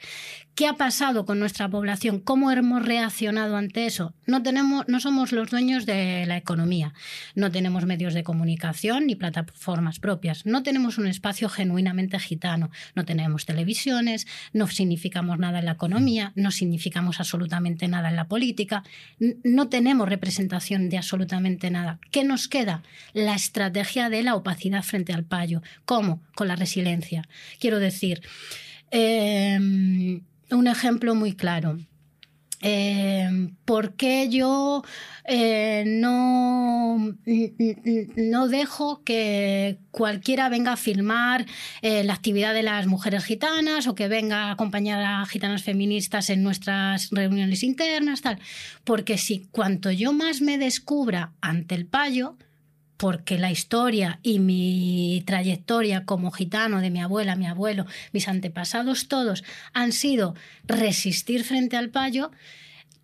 [0.55, 2.19] ¿Qué ha pasado con nuestra población?
[2.19, 4.13] ¿Cómo hemos reaccionado ante eso?
[4.27, 6.93] No, tenemos, no somos los dueños de la economía,
[7.33, 13.03] no tenemos medios de comunicación ni plataformas propias, no tenemos un espacio genuinamente gitano, no
[13.03, 18.83] tenemos televisiones, no significamos nada en la economía, no significamos absolutamente nada en la política,
[19.43, 21.97] no tenemos representación de absolutamente nada.
[22.11, 22.83] ¿Qué nos queda?
[23.13, 25.61] La estrategia de la opacidad frente al payo.
[25.85, 26.21] ¿Cómo?
[26.35, 27.27] Con la resiliencia.
[27.59, 28.21] Quiero decir,
[28.91, 30.21] em,
[30.51, 31.77] un ejemplo muy claro.
[32.65, 34.85] Eh, ¿Por qué yo
[35.25, 37.13] eh, no,
[38.15, 41.45] no dejo que cualquiera venga a filmar
[41.81, 46.29] eh, la actividad de las mujeres gitanas o que venga a acompañar a gitanas feministas
[46.29, 48.39] en nuestras reuniones internas, tal.
[48.85, 52.37] Porque si cuanto yo más me descubra ante el payo,
[52.97, 59.07] porque la historia y mi trayectoria como gitano de mi abuela, mi abuelo, mis antepasados
[59.07, 62.31] todos han sido resistir frente al payo,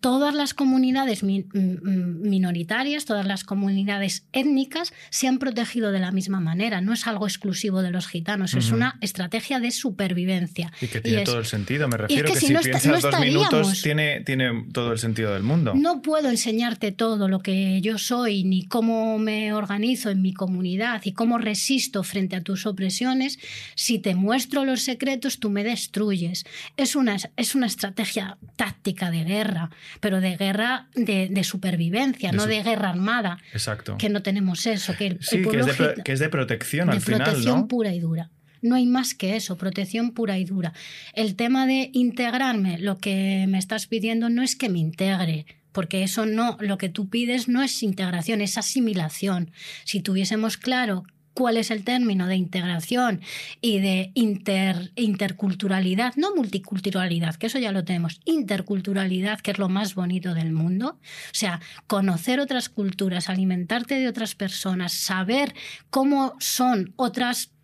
[0.00, 6.80] todas las comunidades minoritarias, todas las comunidades étnicas se han protegido de la misma manera.
[6.80, 10.72] No es algo exclusivo de los gitanos, es una estrategia de supervivencia.
[10.80, 14.64] Y que tiene todo el sentido, me refiero que, si, piensas dos minutos tiene, tiene
[14.72, 15.74] todo el sentido del mundo.
[15.74, 21.02] No puedo enseñarte todo lo que yo soy, ni cómo me organizo en mi comunidad
[21.04, 23.38] y cómo resisto frente a tus opresiones.
[23.74, 26.44] Si te muestro los secretos, tú me destruyes.
[26.76, 32.62] Es una, es una estrategia táctica de guerra pero de guerra de, supervivencia, no de
[32.62, 33.38] guerra armada.
[33.52, 33.96] Exacto.
[33.98, 34.94] Que no tenemos eso.
[34.96, 37.24] Que, sí, que, es de, que, es de, protección al final.
[37.24, 38.30] Protección pura y dura.
[38.62, 40.72] No hay más que eso, protección pura y dura.
[41.14, 46.02] El tema de integrarme, lo que me estás pidiendo no es que me integre, porque
[46.02, 49.50] eso no, lo que tú pides no es integración, es asimilación.
[49.84, 51.04] Si tuviésemos claro
[51.40, 53.22] cuál es el término de integración
[53.62, 59.94] y de interculturalidad, no multiculturalidad, que eso ya lo tenemos, interculturalidad, que es lo más
[59.94, 60.98] bonito del mundo.
[61.00, 65.54] O sea, conocer otras culturas, alimentarte de otras personas, saber
[65.88, 67.59] cómo son otras personas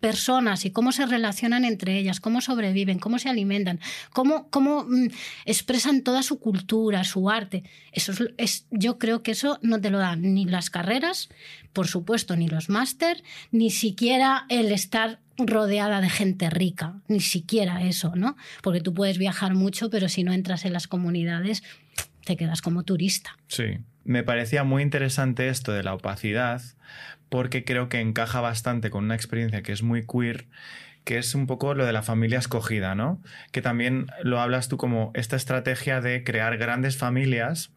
[0.63, 3.79] y cómo se relacionan entre ellas, cómo sobreviven, cómo se alimentan,
[4.11, 5.07] cómo, cómo mm,
[5.45, 7.63] expresan toda su cultura, su arte.
[7.91, 11.29] Eso es, yo creo que eso no te lo dan ni las carreras,
[11.73, 17.83] por supuesto, ni los máster, ni siquiera el estar rodeada de gente rica, ni siquiera
[17.83, 18.37] eso, ¿no?
[18.63, 21.63] Porque tú puedes viajar mucho, pero si no entras en las comunidades,
[22.25, 23.37] te quedas como turista.
[23.47, 26.61] Sí, me parecía muy interesante esto de la opacidad,
[27.29, 30.47] porque creo que encaja bastante con una experiencia que es muy queer,
[31.03, 33.21] que es un poco lo de la familia escogida, ¿no?
[33.51, 37.71] Que también lo hablas tú como esta estrategia de crear grandes familias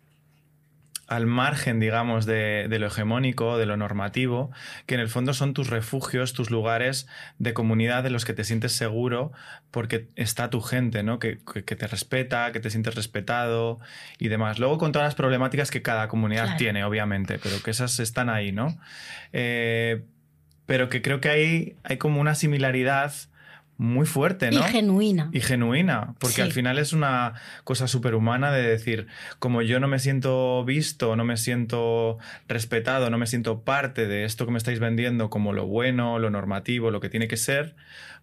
[1.10, 4.52] al margen, digamos, de, lo hegemónico, de lo normativo,
[4.86, 7.08] que en el fondo son tus refugios, tus lugares
[7.40, 9.32] de comunidad en los que te sientes seguro
[9.72, 11.18] porque está tu gente, ¿no?
[11.18, 13.80] Que, te respeta, que te sientes respetado
[14.20, 14.60] y demás.
[14.60, 18.52] Luego con todas las problemáticas que cada comunidad tiene, obviamente, pero que esas están ahí,
[18.52, 18.78] ¿no?
[19.32, 20.04] Eh,
[20.66, 23.12] pero que creo que hay, hay como una similaridad
[23.80, 24.60] muy fuerte, ¿no?
[24.60, 25.30] Y genuina.
[25.32, 27.32] Y genuina, porque al final es una
[27.64, 29.06] cosa superhumana de decir,
[29.38, 34.24] como yo no me siento visto, no me siento respetado, no me siento parte de
[34.24, 37.74] esto que me estáis vendiendo como lo bueno, lo normativo, lo que tiene que ser,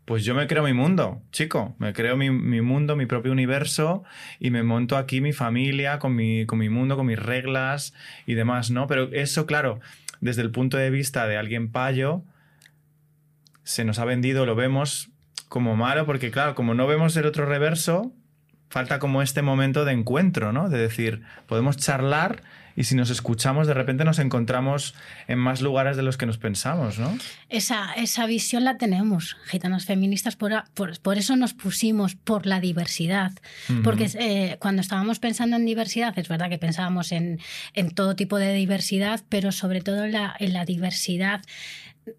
[0.06, 4.04] pues yo me creo mi mundo, chico, me creo mi, mundo, mi propio universo
[4.39, 7.96] y me monto aquí mi familia con mi, con mi mundo, con mis reglas
[8.28, 8.86] y demás, ¿no?
[8.86, 9.80] Pero eso, claro,
[10.22, 12.24] desde el punto de vista de alguien payo,
[13.63, 15.10] se nos ha vendido, lo vemos
[15.48, 18.12] como malo, porque claro, como no vemos el otro reverso,
[18.70, 20.70] falta como este momento de encuentro, ¿no?
[20.70, 22.44] De decir, podemos charlar
[22.78, 24.94] y si nos escuchamos, de repente nos encontramos
[25.28, 27.18] en más lugares de los que nos pensamos, ¿no?
[27.50, 33.32] Esa, esa visión la tenemos, gitanas feministas, por, por, eso nos pusimos por la diversidad.
[33.84, 37.40] Porque eh, cuando estábamos pensando en diversidad, es verdad que pensábamos en,
[37.74, 41.42] en todo tipo de diversidad, pero sobre todo en la, en la diversidad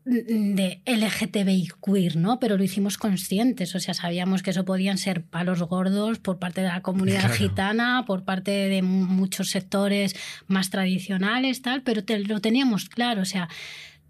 [0.05, 2.39] de LGTBI queer, ¿no?
[2.41, 6.61] Pero lo hicimos conscientes, o sea, sabíamos que eso podían ser palos gordos por parte
[6.61, 10.15] de la comunidad gitana, por parte de muchos sectores
[10.47, 13.49] más tradicionales, tal, pero lo teníamos claro, o sea,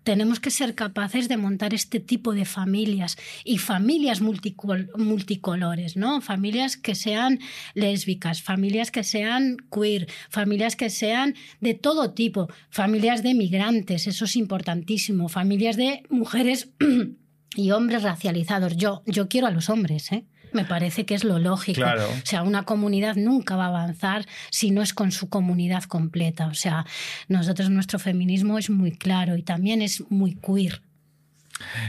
[0.08, 6.22] tenemos que ser capaces de montar este tipo de familias y familias multicolores, ¿no?
[6.22, 7.40] Familias que sean
[7.74, 14.24] lésbicas, familias que sean queer, familias que sean de todo tipo, familias de migrantes, eso
[14.24, 16.70] es importantísimo, familias de mujeres
[17.54, 18.78] y hombres racializados.
[18.78, 20.24] Yo, yo quiero a los hombres, ¿eh?
[20.52, 21.82] Me parece que es lo lógico.
[21.82, 26.46] O sea, una comunidad nunca va a avanzar si no es con su comunidad completa.
[26.46, 26.86] O sea,
[27.28, 30.82] nosotros nuestro feminismo es muy claro y también es muy queer.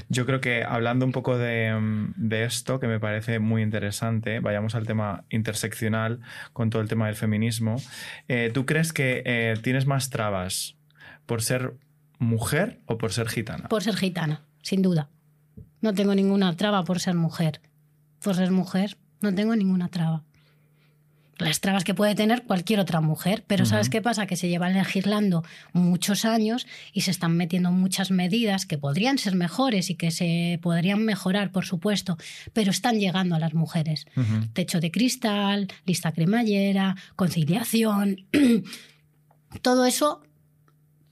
[0.10, 4.88] Yo creo que hablando un poco de, esto, que me parece muy interesante, vayamos al
[4.88, 6.22] tema interseccional
[6.54, 7.76] con todo el tema del feminismo.
[8.28, 10.76] Eh, ¿Tú crees que eh, tienes más trabas
[11.26, 11.76] por ser
[12.18, 13.70] mujer o por ser gitana?
[13.70, 15.10] Por ser gitana, sin duda.
[15.82, 17.62] No tengo ninguna traba por ser mujer
[18.22, 20.24] por ser mujer, no tengo ninguna traba.
[21.40, 24.28] Las trabas que puede tener cualquier otra mujer, pero ¿sabes qué pasa?
[24.28, 29.36] Que se llevan legislando muchos años y se están metiendo muchas medidas que podrían ser
[29.36, 32.18] mejores y que se podrían mejorar, por supuesto,
[32.52, 34.06] pero están llegando a las mujeres.
[34.52, 38.26] Techo de cristal, lista cremallera, conciliación.
[39.62, 40.22] Todo eso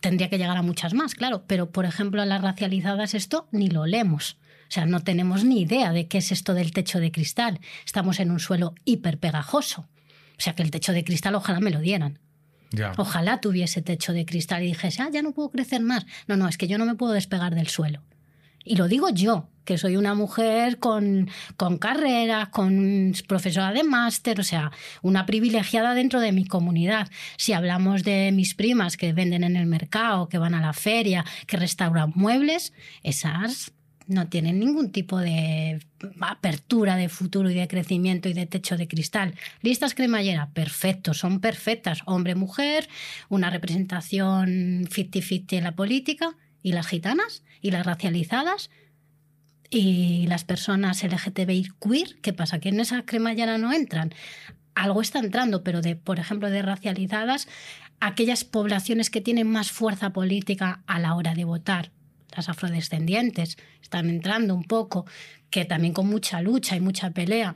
[0.01, 3.69] tendría que llegar a muchas más, claro, pero por ejemplo a las racializadas esto ni
[3.69, 4.37] lo leemos.
[4.67, 7.59] O sea, no tenemos ni idea de qué es esto del techo de cristal.
[7.85, 9.81] Estamos en un suelo hiperpegajoso.
[9.81, 12.19] O sea, que el techo de cristal ojalá me lo dieran.
[12.97, 16.05] Ojalá tuviese techo de cristal y dijese, ah, ya no puedo crecer más.
[16.27, 18.03] No, no, es que yo no me puedo despegar del suelo.
[18.63, 24.39] Y lo digo yo, que soy una mujer con, con carrera, con profesora de máster,
[24.41, 27.09] o sea, una privilegiada dentro de mi comunidad.
[27.37, 31.23] Si hablamos de mis primas que venden en el mercado, que van a la feria,
[31.47, 33.71] que restauran muebles, esas
[34.07, 35.79] no tienen ningún tipo de
[36.21, 39.35] apertura de futuro y de crecimiento y de techo de cristal.
[39.61, 41.99] Listas cremallera, perfecto, son perfectas.
[42.05, 42.87] Hombre, mujer,
[43.29, 46.35] una representación 50-50 en la política.
[46.63, 47.43] ¿Y las gitanas?
[47.61, 48.69] ¿Y las racializadas?
[49.69, 52.19] ¿Y las personas LGTBI queer?
[52.21, 52.59] ¿Qué pasa?
[52.59, 54.13] ¿Que en esa cremallera no entran?
[54.73, 57.47] Algo está entrando, pero de, por ejemplo, de racializadas,
[57.99, 61.91] aquellas poblaciones que tienen más fuerza política a la hora de votar
[62.37, 65.05] las afrodescendientes están entrando un poco,
[65.49, 67.55] que también con mucha lucha y mucha pelea,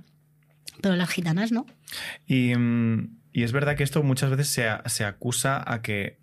[0.81, 1.65] pero las gitanas no.
[2.25, 6.19] Y, mm, es verdad que esto muchas veces se, se acusa a que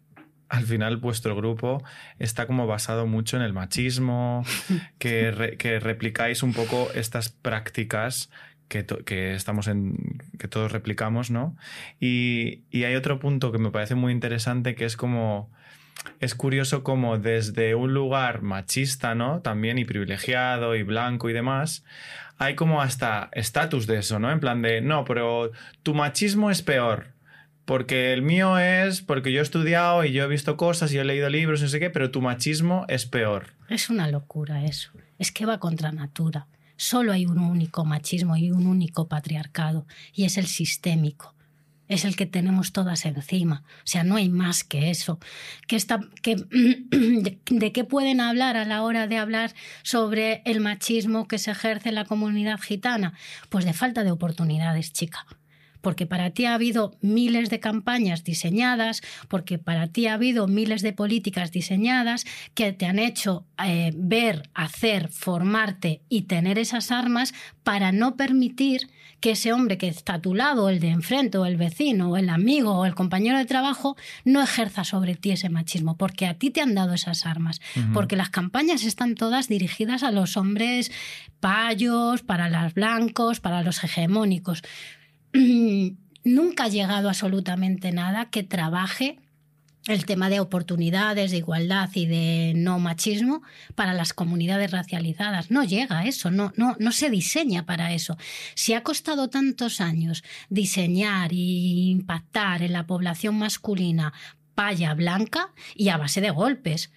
[0.49, 1.83] al final vuestro grupo
[2.19, 4.45] está como basado mucho en el machismo,
[4.99, 8.31] que, que replicáis un poco estas prácticas
[8.69, 10.21] que, que, estamos en.
[10.39, 11.57] que todos replicamos, ¿no?
[12.01, 15.51] Y, y, hay otro punto que me parece muy interesante que es como
[16.21, 19.41] es curioso como desde un lugar machista, ¿no?
[19.41, 21.85] También y privilegiado y blanco y demás,
[22.39, 24.31] hay como hasta estatus de eso, ¿no?
[24.31, 27.15] En plan de, no, pero tu machismo es peor.
[27.65, 31.05] Porque el mío es, porque yo he estudiado y yo he visto cosas y he
[31.05, 33.49] leído libros y no sé qué, pero tu machismo es peor.
[33.69, 34.91] Es una locura eso.
[35.19, 36.47] Es que va contra natura.
[36.77, 41.35] Solo hay un único machismo y un único patriarcado, y es el sistémico
[41.89, 43.63] es el que tenemos todas encima.
[43.79, 45.19] O sea, no hay más que eso.
[45.69, 51.89] ¿De qué pueden hablar a la hora de hablar sobre el machismo que se ejerce
[51.89, 53.15] en la comunidad gitana?
[53.49, 55.27] Pues de falta de oportunidades, chica
[55.81, 60.83] porque para ti ha habido miles de campañas diseñadas, porque para ti ha habido miles
[60.83, 62.25] de políticas diseñadas
[62.55, 68.89] que te han hecho eh, ver, hacer, formarte y tener esas armas para no permitir
[69.21, 72.17] que ese hombre que está a tu lado, el de enfrente, o el vecino, o
[72.17, 76.35] el amigo, o el compañero de trabajo, no ejerza sobre ti ese machismo, porque a
[76.35, 77.61] ti te han dado esas armas,
[77.93, 80.93] porque las campañas están todas dirigidas a los hombres
[81.41, 84.63] payos, para los blancos, para los hegemónicos.
[86.25, 89.19] nunca ha llegado absolutamente nada que trabaje
[89.89, 93.43] el tema de oportunidades, de igualdad y de no machismo
[93.75, 95.51] para las comunidades racializadas.
[95.51, 98.17] No llega a eso, no, no, no se diseña para eso.
[98.55, 104.13] Si ha costado tantos años diseñar e impactar en la población masculina
[104.55, 106.93] paya blanca y a base de golpes,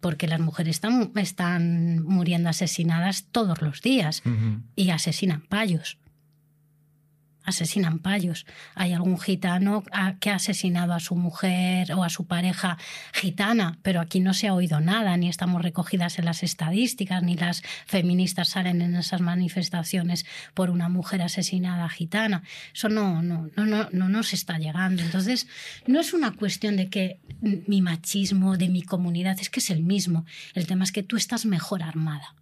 [0.00, 4.22] porque las mujeres están, están muriendo asesinadas todos los días
[4.76, 5.98] y asesinan payos
[7.48, 8.46] asesinan payos.
[8.74, 9.84] Hay algún gitano
[10.20, 12.78] que ha asesinado a su mujer o a su pareja
[13.12, 17.36] gitana, pero aquí no se ha oído nada, ni estamos recogidas en las estadísticas, ni
[17.36, 22.42] las feministas salen en esas manifestaciones por una mujer asesinada gitana.
[22.74, 25.02] Eso no, no, no, no, no nos está llegando.
[25.02, 25.46] Entonces,
[25.86, 29.82] no es una cuestión de que mi machismo, de mi comunidad, es que es el
[29.82, 30.24] mismo.
[30.54, 32.34] El tema es que tú estás mejor armada.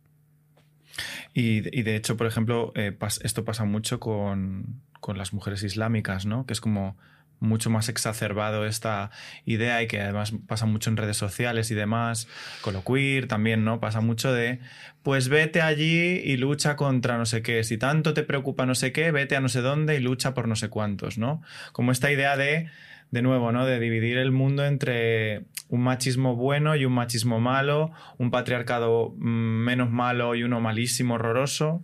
[1.34, 6.46] Y, de hecho, por ejemplo, eh, esto pasa mucho con, con las mujeres islámicas, ¿no?
[6.46, 6.96] Que es como
[7.38, 9.10] mucho más exacerbado esta
[9.44, 12.28] idea y que además pasa mucho en redes sociales y demás,
[12.62, 13.80] con lo queer también, ¿no?
[13.80, 14.60] Pasa mucho de,
[15.02, 18.92] pues vete allí y lucha contra no sé qué, si tanto te preocupa no sé
[18.92, 21.42] qué, vete a no sé dónde y lucha por no sé cuántos, ¿no?
[21.72, 22.70] Como esta idea de,
[23.10, 23.66] de nuevo, ¿no?
[23.66, 29.64] De dividir el mundo entre un machismo bueno y un machismo malo, un patriarcado mm,
[29.64, 31.82] menos malo y uno malísimo, horroroso.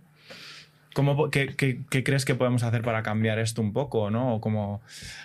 [0.93, 1.55] ¿Cómo, qué,
[1.89, 4.11] crees que podemos hacer para cambiar esto un poco?
[4.11, 4.39] ¿no?
[4.39, 4.81] como,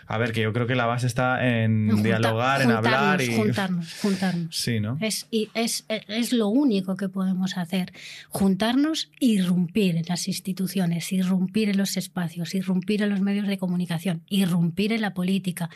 [0.07, 3.37] a ver, que yo creo que la base está en dialogar, en hablar y.
[3.37, 4.57] Juntarnos, juntarnos.
[4.57, 4.97] Sí, ¿no?
[5.01, 7.93] Es, y es, es, lo único que podemos hacer.
[8.31, 14.23] Juntarnos, irrumpir en las instituciones, irrumpir en los espacios, irrumpir en los medios de comunicación,
[14.29, 15.69] irrumpir en la política,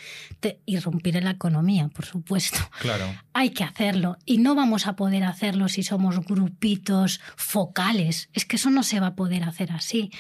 [0.66, 2.59] irrumpir en la economía, por supuesto.
[2.81, 3.05] Claro.
[3.35, 4.16] Hay que hacerlo.
[4.24, 8.31] Y no vamos a poder hacerlo si somos grupitos focales.
[8.33, 10.10] Es que eso no se va a poder hacer así sí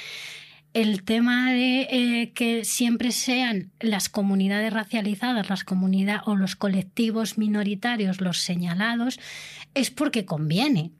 [0.72, 7.36] El tema de eh, que siempre sean las comunidades racializadas, las comunidades o los colectivos
[7.36, 9.20] minoritarios los señalados,
[9.74, 10.92] es porque conviene.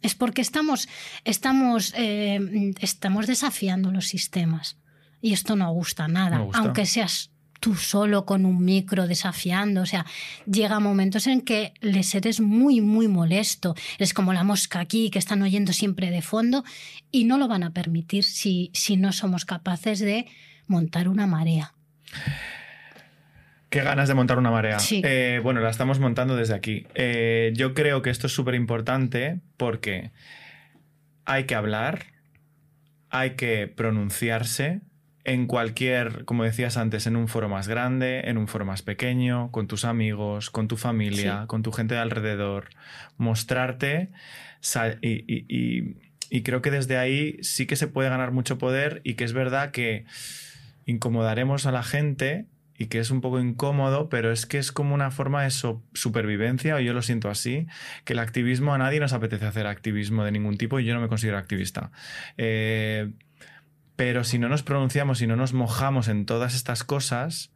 [0.00, 0.88] Es porque estamos,
[1.24, 4.78] estamos, eh, estamos desafiando los sistemas.
[5.20, 9.82] Y esto no gusta nada, aunque seas tú solo con un micro desafiando.
[9.82, 10.06] O sea,
[10.46, 13.74] llega momentos en que les eres muy, muy molesto.
[13.98, 16.64] Es como la mosca aquí que están oyendo siempre de fondo
[17.10, 20.26] y no lo van a permitir si, si no somos capaces de
[20.66, 21.74] montar una marea.
[23.74, 24.78] Qué ganas de montar una marea.
[24.78, 25.02] Sí.
[25.04, 26.86] Eh, bueno, la estamos montando desde aquí.
[26.94, 30.12] Eh, yo creo que esto es súper importante porque
[31.24, 32.06] hay que hablar,
[33.10, 34.80] hay que pronunciarse,
[35.24, 39.50] en cualquier, como decías antes, en un foro más grande, en un foro más pequeño,
[39.50, 41.46] con tus amigos, con tu familia, Sí.
[41.46, 42.68] con tu gente de alrededor,
[43.16, 44.10] mostrarte
[45.00, 45.96] y, y- y-
[46.30, 49.32] y creo que desde ahí sí que se puede ganar mucho poder y que es
[49.32, 50.04] verdad que
[50.86, 52.46] incomodaremos a la gente
[52.76, 55.82] y que es un poco incómodo, pero es que es como una forma de so-
[55.94, 57.66] supervivencia, o yo lo siento así,
[58.04, 61.00] que el activismo a nadie nos apetece hacer activismo de ningún tipo y yo no
[61.00, 61.92] me considero activista.
[62.36, 63.12] Eh,
[63.96, 67.50] pero si no nos pronunciamos y no nos mojamos en todas estas cosas,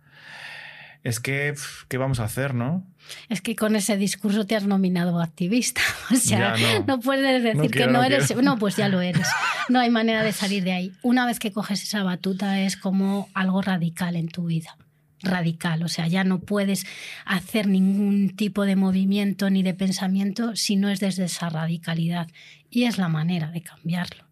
[1.04, 1.54] es que,
[1.88, 2.84] ¿qué vamos a hacer, no?
[3.28, 5.80] Es que con ese discurso te has nominado activista.
[6.10, 6.84] O sea, no.
[6.86, 7.00] no.
[7.00, 8.26] puedes decir No que no, no eres.
[8.26, 8.42] quiero.
[8.42, 9.28] No, pues ya lo eres.
[9.68, 10.92] No hay manera de salir de ahí.
[11.02, 14.76] Una vez que coges esa batuta es como algo radical en tu vida.
[15.22, 15.82] Radical.
[15.82, 16.86] O sea, ya no puedes
[17.26, 22.28] hacer ningún tipo de movimiento ni de pensamiento si no es desde esa radicalidad.
[22.70, 24.27] Y es la manera de cambiarlo.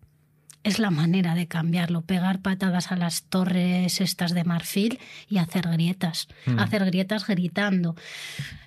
[0.66, 4.98] Es la manera de cambiarlo, pegar patadas a las torres estas de marfil
[5.28, 6.58] y hacer grietas, Mm.
[6.58, 7.94] hacer grietas gritando.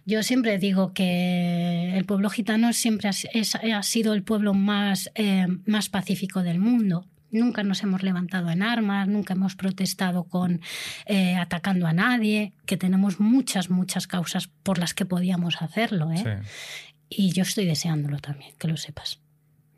[0.05, 5.11] Yo siempre digo que el pueblo gitano siempre ha, es- ha sido el pueblo más,
[5.15, 7.05] eh, más pacífico del mundo.
[7.31, 10.61] Nunca nos hemos levantado en armas, nunca hemos protestado con
[11.05, 16.11] eh, atacando a nadie, que tenemos muchas, muchas causas por las que podíamos hacerlo.
[16.11, 16.17] ¿eh?
[16.17, 17.25] Sí.
[17.27, 19.19] Y yo estoy deseándolo también, que lo sepas.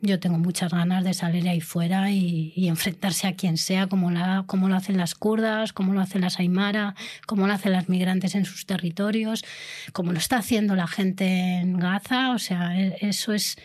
[0.04, 4.74] Yo tengo muchas ganas de salir ahí fuera y, enfrentarse a quien sea, como, lo
[4.76, 8.66] hacen las kurdas, como lo hacen las aymara, como lo hacen las migrantes en sus
[8.66, 9.44] territorios,
[9.92, 12.32] como lo está haciendo la gente en Gaza.
[12.32, 13.56] O sea, e- eso es,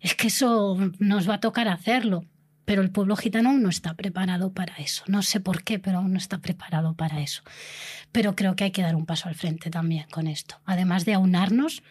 [0.00, 2.24] es que eso nos va a tocar hacerlo.
[2.64, 5.02] Pero el pueblo gitano aún no está preparado para eso.
[5.08, 7.42] No sé por qué, pero aún no está preparado para eso.
[8.12, 10.58] Pero creo que hay que dar un paso al frente también con esto.
[10.64, 11.82] Además de aunarnos,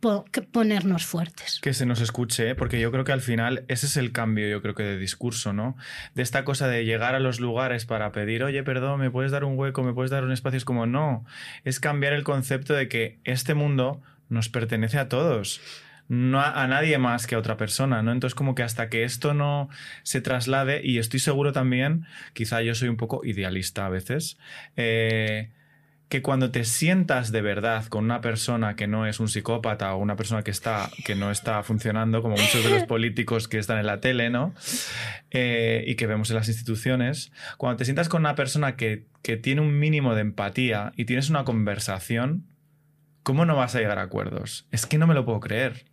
[0.00, 1.58] ponernos fuertes.
[1.62, 2.54] Que se nos escuche, ¿eh?
[2.54, 5.52] porque yo creo que al final ese es el cambio, yo creo que de discurso,
[5.52, 5.76] ¿no?
[6.14, 9.44] De esta cosa de llegar a los lugares para pedir, oye, perdón, ¿me puedes dar
[9.44, 9.82] un hueco?
[9.82, 10.58] ¿Me puedes dar un espacio?
[10.58, 11.24] Es como, no,
[11.64, 15.60] es cambiar el concepto de que este mundo nos pertenece a todos.
[16.08, 18.12] No a, nadie más que a otra persona, ¿no?
[18.12, 19.68] Entonces, como que hasta que esto no
[20.04, 24.38] se traslade, y estoy seguro también, quizá yo soy un poco idealista a veces,
[24.76, 25.50] eh,
[26.08, 29.98] que cuando te sientas de verdad con una persona que no es un psicópata o
[29.98, 33.78] una persona que está que no está funcionando como muchos de los políticos que están
[33.78, 34.54] en la tele no
[35.32, 39.36] Eh, y que vemos en las instituciones cuando te sientas con una persona que, que
[39.36, 42.46] tiene un mínimo de empatía y tienes una conversación
[43.24, 45.86] cómo no vas a llegar a acuerdos es que no me lo puedo creer.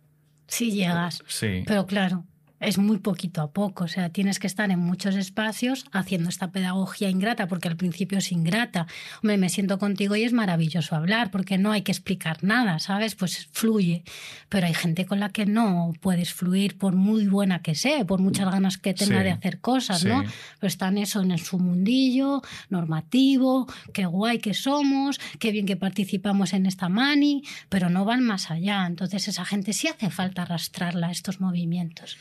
[0.46, 1.22] Si llegas.
[1.26, 1.64] sí.
[1.66, 2.24] Pero claro,
[2.64, 3.84] es muy poquito a poco.
[3.84, 8.18] O sea, tienes que estar en muchos espacios haciendo esta pedagogía ingrata, porque al principio
[8.18, 8.86] es ingrata.
[9.22, 13.14] Hombre, me siento contigo y es maravilloso hablar, porque no hay que explicar nada, ¿sabes?
[13.14, 14.02] Pues fluye.
[14.48, 18.20] Pero hay gente con la que no puedes fluir, por muy buena que sea, por
[18.20, 20.08] muchas ganas que tenga Sí, de hacer cosas, sí.
[20.08, 20.24] ¿no?
[20.58, 26.52] Pero están eso en su mundillo normativo, qué guay que somos, qué bien que participamos
[26.52, 28.86] en esta mani, pero no van más allá.
[28.86, 32.16] Entonces esa gente sí hace falta arrastrarla a estos movimientos.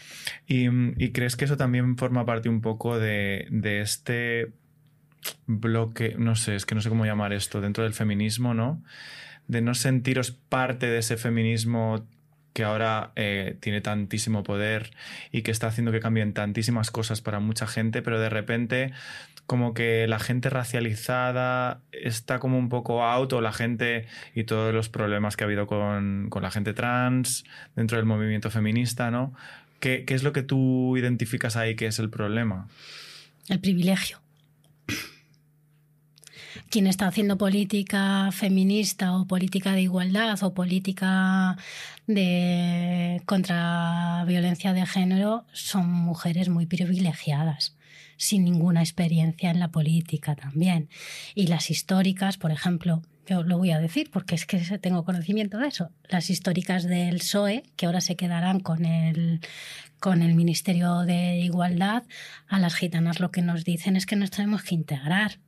[0.48, 3.48] ¿Y, crees que eso también forma parte un poco de,
[3.82, 4.52] este
[5.48, 8.84] bloque, no sé, es que no sé cómo llamar esto, dentro del feminismo, ¿no?
[9.48, 12.06] De no sentiros parte de ese feminismo
[12.54, 14.92] que ahora eh, tiene tantísimo poder
[15.32, 18.94] y que está haciendo que cambien tantísimas cosas para mucha gente, pero de repente
[19.46, 24.74] como que la gente racializada está como un poco out o la gente y todos
[24.74, 27.44] los problemas que ha habido con la gente trans
[27.76, 29.34] dentro del movimiento feminista, ¿no?
[29.84, 32.70] ¿Qué, ¿Qué es lo que tú identificas ahí que es el problema?
[33.50, 34.22] El privilegio.
[36.70, 41.58] Quien está haciendo política feminista o política de igualdad o política
[42.08, 47.76] de contra violencia de género son mujeres muy privilegiadas
[48.16, 50.88] sin ninguna experiencia en la política también.
[51.36, 55.58] Y las históricas, por ejemplo, yo lo voy a decir porque es que tengo conocimiento
[55.58, 59.40] de eso, las históricas del PSOE, que ahora se quedarán con el,
[60.00, 62.04] con el Ministerio de Igualdad,
[62.48, 65.40] a las gitanas lo que nos dicen es que nos tenemos que integrar.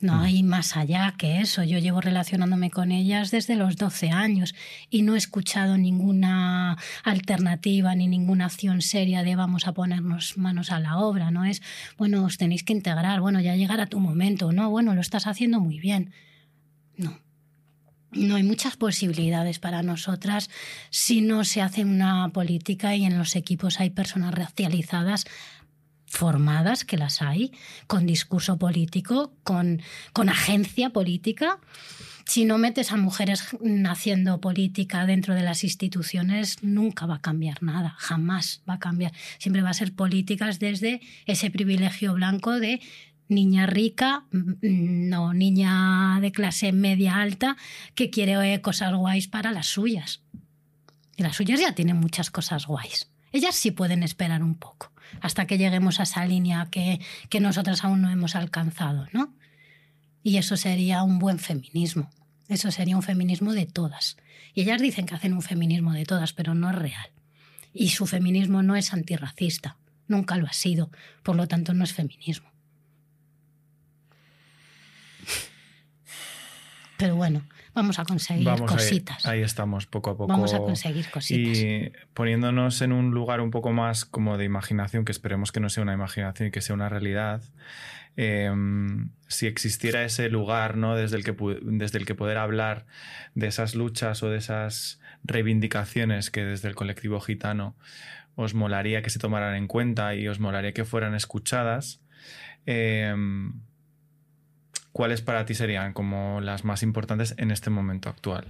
[0.00, 1.62] No hay más allá que eso.
[1.62, 4.54] Yo llevo relacionándome con ellas desde los 12 años
[4.88, 10.72] y no he escuchado ninguna alternativa ni ninguna acción seria de vamos a ponernos manos
[10.72, 11.30] a la obra.
[11.30, 11.60] No es,
[11.98, 14.52] bueno, os tenéis que integrar, bueno, ya llegará tu momento.
[14.52, 16.14] No, bueno, lo estás haciendo muy bien.
[17.00, 17.18] No.
[18.12, 20.50] No hay muchas posibilidades para nosotras
[20.90, 25.26] si no se hace una política y en los equipos hay personas racializadas
[26.06, 27.52] formadas, que las hay,
[27.86, 29.80] con discurso político, con,
[30.12, 31.60] con agencia política.
[32.26, 33.44] Si no metes a mujeres
[33.88, 39.12] haciendo política dentro de las instituciones, nunca va a cambiar nada, jamás va a cambiar.
[39.38, 42.80] Siempre va a ser políticas desde ese privilegio blanco de
[43.30, 47.56] niña rica, no niña de clase media alta
[47.94, 50.22] que quiere cosas guays para las suyas.
[51.16, 53.10] Y las suyas ya tienen muchas cosas guays.
[53.32, 57.84] Ellas sí pueden esperar un poco hasta que lleguemos a esa línea que, que nosotras
[57.84, 59.34] aún no hemos alcanzado, ¿no?
[60.22, 62.10] Y eso sería un buen feminismo.
[62.48, 64.16] Eso sería un feminismo de todas.
[64.54, 67.10] Y ellas dicen que hacen un feminismo de todas, pero no es real.
[67.72, 69.76] Y su feminismo no es antirracista.
[70.08, 70.90] Nunca lo ha sido.
[71.22, 72.49] Por lo tanto, no es feminismo.
[77.00, 77.42] Pero bueno,
[77.74, 79.24] vamos a conseguir cositas.
[79.24, 80.28] Ahí, estamos, poco a poco.
[80.28, 81.58] Vamos a conseguir cositas.
[81.58, 85.70] Y poniéndonos en un lugar un poco más como de imaginación, que esperemos que no
[85.70, 87.42] sea una imaginación y que sea una realidad.
[88.16, 90.94] Em, si existiera ese lugar ¿no?
[90.94, 92.84] desde, el que, desde el que poder hablar
[93.34, 97.76] de esas luchas o de esas reivindicaciones que desde el colectivo gitano
[98.34, 102.00] os molaría que se tomaran en cuenta y os molaría que fueran escuchadas,
[102.66, 103.14] eh,
[104.92, 108.46] ¿cuáles para ti serían como las más importantes en este momento actual?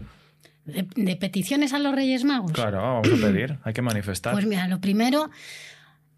[0.64, 2.52] De, peticiones a los Reyes Magos?
[2.52, 4.32] Claro, vamos a pedir, hay que manifestar.
[4.32, 5.30] Pues mira, lo primero,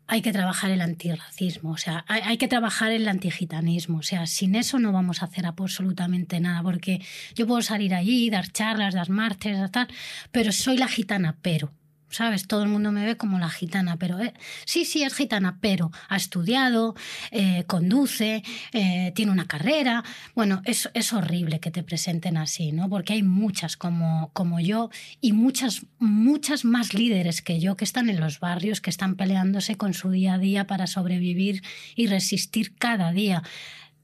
[0.07, 4.55] hay que trabajar el antirracismo, o sea, hay, que trabajar el antigitanismo, o sea, sin
[4.57, 7.01] eso no vamos a hacer absolutamente nada, porque
[7.35, 9.89] yo puedo salir allí, dar charlas, dar martes, tal,
[10.31, 11.73] pero soy la gitana, pero.
[12.13, 12.47] ¿Sabes?
[12.47, 14.35] Todo el mundo me ve como la gitana, pero eh,
[14.65, 16.95] sí, sí, es gitana, pero ha estudiado,
[17.31, 18.43] eh, conduce,
[18.73, 20.05] eh, tiene una carrera.
[20.35, 22.89] Bueno, es, es, horrible que te presenten así, ¿no?
[22.89, 24.91] Porque hay muchas como, como yo
[25.21, 29.77] y muchas, muchas más líderes que yo que están en los barrios, que están peleándose
[29.77, 31.63] con su día a día para sobrevivir
[31.97, 33.43] y resistir cada día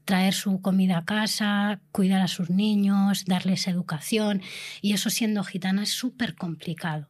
[0.05, 4.41] traer su comida a casa, cuidar a sus niños, darles educación,
[4.81, 7.07] y eso siendo gitana es súper complicado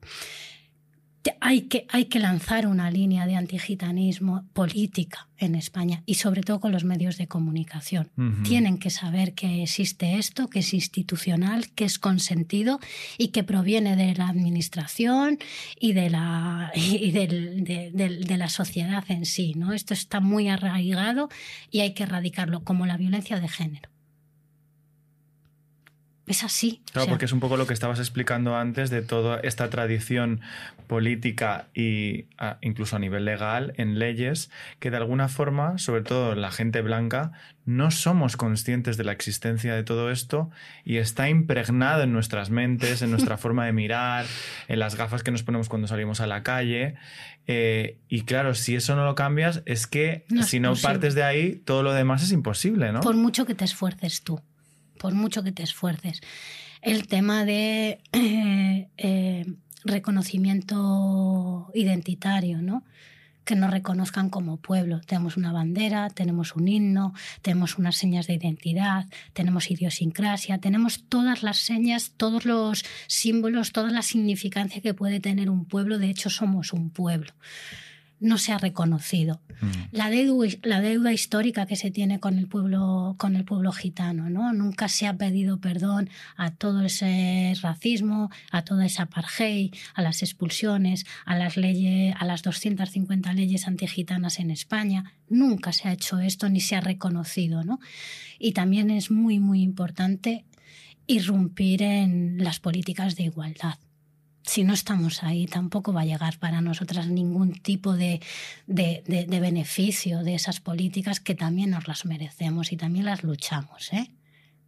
[1.39, 6.59] hay que, hay que lanzar una línea de antigitanismo política en España y sobre todo
[6.59, 8.09] con los medios de comunicación.
[8.43, 12.79] Tienen que saber que existe esto, que es institucional, que es consentido
[13.17, 15.39] y que proviene de la administración
[15.79, 19.53] y de la, y de, la sociedad en sí.
[19.55, 19.73] ¿no?
[19.73, 21.29] Esto está muy arraigado
[21.71, 23.89] y hay que erradicarlo, como la violencia de género.
[26.29, 26.83] Es así.
[26.91, 30.41] Claro, porque es un poco lo que estabas explicando antes de toda esta tradición
[30.85, 32.27] política y
[32.61, 37.31] incluso a nivel legal en leyes que de alguna forma, sobre todo la gente blanca,
[37.65, 40.51] no somos conscientes de la existencia de todo esto
[40.85, 44.27] y está impregnado en nuestras mentes, en nuestra forma de mirar,
[44.67, 46.93] en las gafas que nos ponemos cuando salimos a la calle.
[47.47, 51.55] Eh, y claro, si eso no lo cambias, es que si no partes de ahí,
[51.55, 52.99] todo lo demás es imposible, ¿no?
[52.99, 54.39] Por mucho que te esfuerces tú
[54.99, 56.21] por mucho que te esfuerces.
[56.83, 59.45] El tema de eh, eh,
[59.83, 62.83] reconocimiento identitario, ¿no?
[63.45, 65.01] que nos reconozcan como pueblo.
[65.01, 71.41] Tenemos una bandera, tenemos un himno, tenemos unas señas de identidad, tenemos idiosincrasia, tenemos todas
[71.41, 75.97] las señas, todos los símbolos, toda la significancia que puede tener un pueblo.
[75.97, 77.33] De hecho, somos un pueblo
[78.19, 79.41] no se ha reconocido.
[79.61, 79.67] Mm.
[79.91, 84.29] La, deuda, la, deuda, histórica que se tiene con el pueblo, con el pueblo gitano,
[84.29, 84.53] ¿no?
[84.53, 90.21] Nunca se ha pedido perdón a todo ese racismo, a toda esa apartheid, a las
[90.21, 95.13] expulsiones, a las leyes, a las 250 leyes antigitanas en España.
[95.29, 97.79] Nunca se ha hecho esto ni se ha reconocido, ¿no?
[98.37, 100.45] Y también es muy, muy importante
[101.07, 103.79] irrumpir en las políticas de igualdad
[104.43, 108.21] si no estamos ahí, tampoco va a llegar para nosotras ningún tipo de,
[108.67, 113.93] beneficio de esas políticas que también nos las merecemos y también las luchamos.
[113.93, 114.09] ¿eh?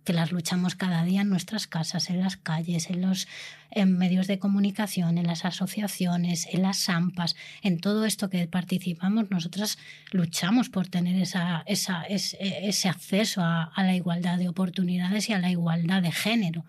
[0.03, 3.27] Que las luchamos cada día en nuestras casas, en las calles, en los
[3.85, 9.77] medios de comunicación, en las asociaciones, en las AMPAs, en todo esto que participamos, nosotras
[10.11, 15.49] luchamos por tener esa, esa, ese, acceso a, la igualdad de oportunidades y a la
[15.49, 16.65] igualdad de género.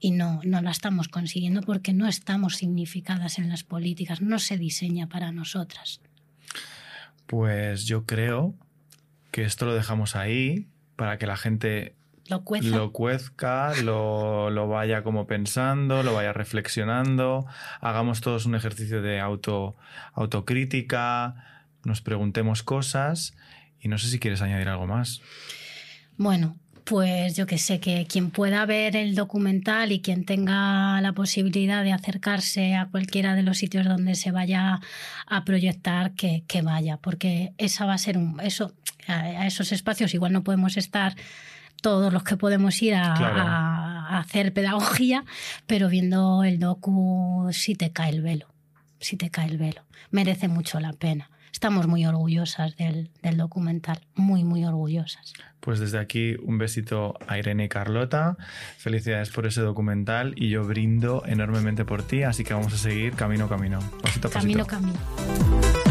[0.00, 4.56] Y no, no la estamos consiguiendo porque no estamos significadas en las políticas, no se
[4.56, 6.00] diseña para nosotras.
[7.26, 8.54] Pues yo creo
[9.30, 11.94] que esto lo dejamos ahí para que la gente
[12.28, 12.68] lo cueza.
[12.68, 17.46] lo cuezca, lo, lo vaya como pensando, lo vaya reflexionando,
[17.80, 19.76] hagamos todos un ejercicio de auto,
[20.14, 23.34] autocrítica, nos preguntemos cosas
[23.80, 25.22] y no sé si quieres añadir algo más.
[26.16, 26.56] Bueno,
[26.86, 31.82] pues yo que sé, que quien pueda ver el documental y quien tenga la posibilidad
[31.82, 34.80] de acercarse a cualquiera de los sitios donde se vaya
[35.26, 38.72] a proyectar, que, que vaya, porque esa va a ser un, eso,
[39.08, 41.16] a esos espacios igual no podemos estar
[41.82, 43.40] todos los que podemos ir a, Claro.
[43.40, 45.24] a- a hacer pedagogía,
[45.66, 48.46] pero viendo el docu sí te cae el velo,
[49.00, 51.28] sí te cae el velo, merece mucho la pena.
[51.52, 55.32] Estamos muy orgullosas del, del documental, muy, muy orgullosas.
[55.60, 58.36] Pues desde aquí un besito a Irene y Carlota.
[58.76, 63.14] Felicidades por ese documental y yo brindo enormemente por ti, así que vamos a seguir
[63.14, 63.78] camino camino.
[64.02, 64.66] Pasito a pasito.
[64.66, 65.85] Camino, camino.